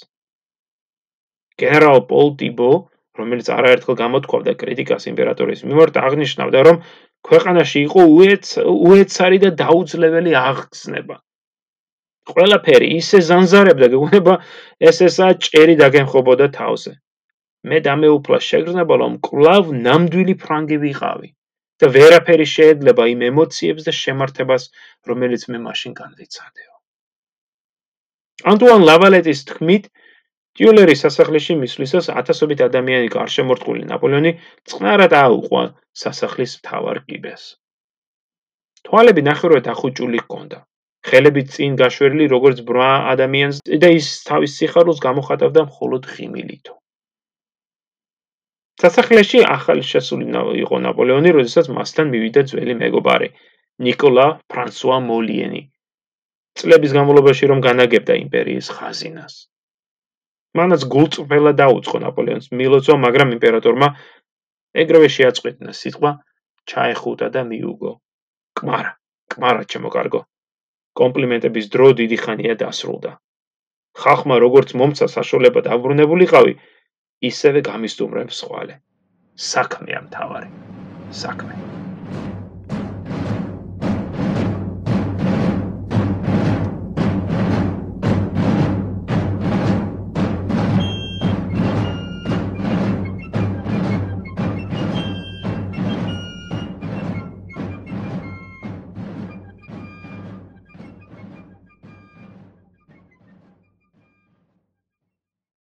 [1.63, 2.71] გენერალ პოლ ტიბო,
[3.21, 6.77] რომელიც არაერთხელ გამოთქვამდა კრიტიკას იმპერატორის მიმართ, აღნიშნავდა, რომ
[7.27, 8.03] ქვეყანაში იყო
[8.89, 11.17] უეცარი და დაუძლეველი აღგზნება.
[12.27, 14.35] ყველაფერი ისე ზანზარებდა, გეუბნება
[14.91, 16.93] ეს ესა ჭერი დაგემხობოდა თავზე.
[17.71, 21.29] მე დამეუფლა შეგრძნება, რომ კლავ ნამდვილი ფრანგი ვიყავი
[21.83, 24.63] და ვერაფერი შეეძლება იმ ემოციებს და შემართებას,
[25.09, 26.73] რომელიც მე მაშინ განვიცადეო.
[28.53, 29.85] ანტუან ლავალეტის თქმით,
[30.57, 34.33] ტიულერის სასახლეში მისვლისას ათასობით ადამიანი გარშემორტყმული ნაპოლეონი
[34.73, 35.63] წყნარად აუყვა
[36.03, 37.43] სასახლის მთავარ კიბეს.
[38.89, 40.59] თვალები ნახევრად ახუჭული ჰქონდა.
[41.07, 46.73] ხელები წინ გაშვერილი როგორც ბრმა ადამიანს და ის თავის სიხარულს გამოხატავდა მხოლოდ ღიმილით.
[48.83, 50.27] სასახლეში ახალი შესული
[50.63, 53.29] იყო ნაპოლეონი, როდესაც მასთან მივიდა ძველი მეგობარი
[53.87, 55.63] ნიკოლა ფრანსუა მოლიენი.
[56.61, 59.35] წლების განმავლობაში რომ განაგებდა იმპერიის ხაზინას.
[60.59, 63.89] მანაც გულწრფელა დაუწყო ნაპოლეონს მილოცვა, მაგრამ იმპერატორმა
[64.83, 66.11] ეგრევე შეაწყვეტნა სიტყვა
[66.71, 67.93] ჩაეხუტა და მიუგო.
[68.59, 68.93] კმარა,
[69.33, 70.21] კმარა ჩემო კარგო.
[71.01, 73.13] კომპლიმენტების დრო დიდი ხანია დასრულდა.
[74.01, 76.53] ხახმა როგორც მომცა საშუალება დაბრუნებულიყავი,
[77.31, 78.81] ისევე გამისტუმრებს სხვალე.
[79.53, 80.49] საქმეა მთავარი.
[81.23, 81.86] საქმე.